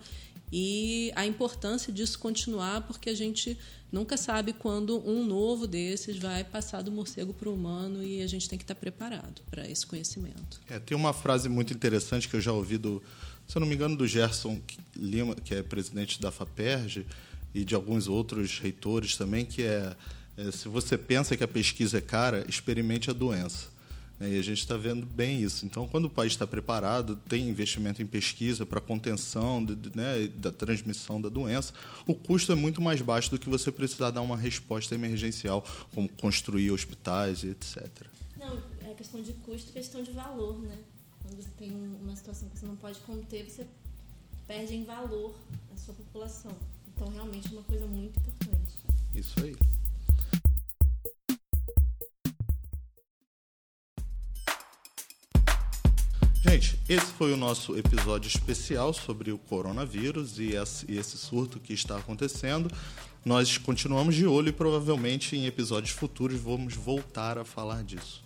e 0.52 1.10
a 1.16 1.26
importância 1.26 1.92
disso 1.92 2.18
continuar, 2.18 2.82
porque 2.82 3.08
a 3.08 3.14
gente 3.14 3.56
nunca 3.90 4.16
sabe 4.16 4.52
quando 4.52 5.06
um 5.08 5.24
novo 5.24 5.66
desses 5.66 6.18
vai 6.18 6.44
passar 6.44 6.82
do 6.82 6.92
morcego 6.92 7.32
para 7.32 7.48
o 7.48 7.54
humano 7.54 8.02
e 8.02 8.22
a 8.22 8.26
gente 8.26 8.48
tem 8.48 8.58
que 8.58 8.64
estar 8.64 8.74
preparado 8.74 9.42
para 9.50 9.68
esse 9.68 9.86
conhecimento. 9.86 10.60
É, 10.68 10.78
tem 10.78 10.96
uma 10.96 11.12
frase 11.12 11.48
muito 11.48 11.72
interessante 11.72 12.28
que 12.28 12.36
eu 12.36 12.40
já 12.40 12.52
ouvi 12.52 12.76
do, 12.76 13.02
se 13.48 13.56
eu 13.56 13.60
não 13.60 13.66
me 13.66 13.74
engano, 13.74 13.96
do 13.96 14.06
Gerson 14.06 14.60
Lima, 14.94 15.34
que 15.34 15.54
é 15.54 15.62
presidente 15.62 16.20
da 16.20 16.30
FAPERJ, 16.30 17.06
e 17.54 17.64
de 17.64 17.74
alguns 17.74 18.08
outros 18.08 18.58
reitores 18.58 19.16
também, 19.16 19.44
que 19.44 19.62
é, 19.62 19.94
é 20.36 20.50
se 20.50 20.68
você 20.68 20.96
pensa 20.96 21.36
que 21.36 21.44
a 21.44 21.48
pesquisa 21.48 21.98
é 21.98 22.00
cara, 22.00 22.44
experimente 22.48 23.10
a 23.10 23.12
doença. 23.12 23.71
Né? 24.22 24.30
E 24.30 24.38
a 24.38 24.42
gente 24.42 24.58
está 24.58 24.76
vendo 24.76 25.04
bem 25.04 25.42
isso. 25.42 25.66
Então, 25.66 25.88
quando 25.88 26.04
o 26.04 26.10
país 26.10 26.32
está 26.32 26.46
preparado, 26.46 27.16
tem 27.28 27.48
investimento 27.48 28.00
em 28.00 28.06
pesquisa 28.06 28.64
para 28.64 28.80
contenção 28.80 29.64
de, 29.64 29.74
de, 29.74 29.96
né, 29.96 30.28
da 30.36 30.52
transmissão 30.52 31.20
da 31.20 31.28
doença, 31.28 31.74
o 32.06 32.14
custo 32.14 32.52
é 32.52 32.54
muito 32.54 32.80
mais 32.80 33.02
baixo 33.02 33.30
do 33.30 33.38
que 33.38 33.48
você 33.48 33.72
precisar 33.72 34.10
dar 34.10 34.22
uma 34.22 34.36
resposta 34.36 34.94
emergencial, 34.94 35.64
como 35.92 36.08
construir 36.08 36.70
hospitais 36.70 37.42
etc. 37.42 37.88
Não, 38.38 38.62
é 38.88 38.94
questão 38.94 39.20
de 39.20 39.32
custo 39.32 39.70
e 39.70 39.72
questão 39.72 40.02
de 40.02 40.12
valor, 40.12 40.56
né? 40.60 40.78
Quando 41.22 41.42
você 41.42 41.50
tem 41.58 41.72
uma 42.00 42.14
situação 42.14 42.48
que 42.48 42.58
você 42.58 42.66
não 42.66 42.76
pode 42.76 43.00
conter, 43.00 43.44
você 43.44 43.66
perde 44.46 44.74
em 44.74 44.84
valor 44.84 45.34
a 45.72 45.76
sua 45.76 45.94
população. 45.94 46.52
Então, 46.94 47.08
realmente 47.08 47.48
é 47.48 47.52
uma 47.52 47.64
coisa 47.64 47.86
muito 47.86 48.18
importante. 48.20 48.78
Isso 49.14 49.42
aí. 49.42 49.56
Gente, 56.44 56.76
esse 56.88 57.06
foi 57.06 57.32
o 57.32 57.36
nosso 57.36 57.78
episódio 57.78 58.26
especial 58.26 58.92
sobre 58.92 59.30
o 59.30 59.38
coronavírus 59.38 60.40
e 60.40 60.54
esse 60.88 61.16
surto 61.16 61.60
que 61.60 61.72
está 61.72 61.96
acontecendo. 61.96 62.68
Nós 63.24 63.56
continuamos 63.58 64.16
de 64.16 64.26
olho 64.26 64.48
e 64.48 64.52
provavelmente 64.52 65.36
em 65.36 65.46
episódios 65.46 65.92
futuros 65.92 66.40
vamos 66.40 66.74
voltar 66.74 67.38
a 67.38 67.44
falar 67.44 67.84
disso. 67.84 68.22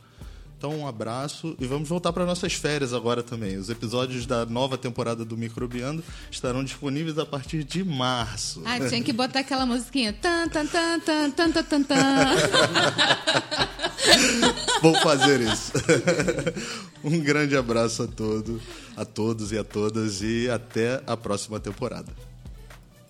Então, 0.57 0.75
um 0.75 0.89
abraço 0.89 1.55
e 1.61 1.67
vamos 1.67 1.91
voltar 1.91 2.15
para 2.15 2.25
nossas 2.25 2.55
férias 2.55 2.95
agora 2.95 3.23
também. 3.23 3.59
Os 3.59 3.69
episódios 3.69 4.25
da 4.25 4.47
nova 4.47 4.79
temporada 4.79 5.23
do 5.23 5.37
Microbiando 5.37 6.03
estarão 6.31 6.65
disponíveis 6.65 7.19
a 7.19 7.27
partir 7.27 7.63
de 7.63 7.85
março. 7.85 8.63
Ah, 8.65 8.81
tinha 8.89 9.03
que 9.03 9.13
botar 9.13 9.41
aquela 9.41 9.67
musiquinha. 9.67 10.15
Tan, 10.15 10.49
tan, 10.49 10.67
tan, 10.67 11.01
tan, 11.01 11.31
tan, 11.31 11.53
tan, 11.53 11.83
tan. 11.83 11.97
Vou 14.83 14.95
fazer 14.97 15.41
isso. 15.41 15.73
um 17.03 17.21
grande 17.21 17.57
abraço 17.57 18.03
a 18.03 18.07
todos, 18.07 18.61
a 18.97 19.05
todos 19.05 19.53
e 19.53 19.59
a 19.59 19.65
todas 19.65 20.23
e 20.23 20.51
até 20.51 21.03
a 21.07 21.17
próxima 21.17 21.59
temporada. 21.59 22.13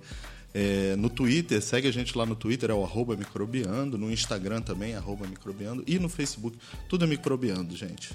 É, 0.52 0.96
no 0.96 1.08
Twitter, 1.08 1.62
segue 1.62 1.86
a 1.86 1.92
gente 1.92 2.16
lá 2.18 2.26
no 2.26 2.34
Twitter, 2.34 2.70
é 2.70 2.74
o 2.74 2.82
arroba 2.82 3.16
microbiando, 3.16 3.96
no 3.96 4.10
Instagram 4.10 4.60
também, 4.60 4.96
arroba 4.96 5.26
microbiando, 5.26 5.84
e 5.86 5.98
no 5.98 6.08
Facebook, 6.08 6.58
tudo 6.88 7.04
é 7.04 7.06
microbiando, 7.06 7.76
gente. 7.76 8.12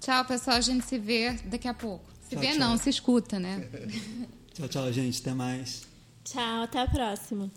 Tchau, 0.00 0.24
pessoal, 0.24 0.56
a 0.56 0.60
gente 0.60 0.84
se 0.84 0.98
vê 0.98 1.32
daqui 1.44 1.68
a 1.68 1.74
pouco. 1.74 2.04
Se 2.22 2.30
tchau, 2.30 2.40
vê 2.40 2.48
tchau. 2.48 2.58
não, 2.58 2.76
se 2.76 2.90
escuta, 2.90 3.38
né? 3.38 3.68
tchau, 4.52 4.68
tchau, 4.68 4.92
gente, 4.92 5.20
até 5.20 5.32
mais. 5.32 5.86
Tchau, 6.24 6.62
até 6.62 6.80
a 6.80 6.88
próxima. 6.88 7.50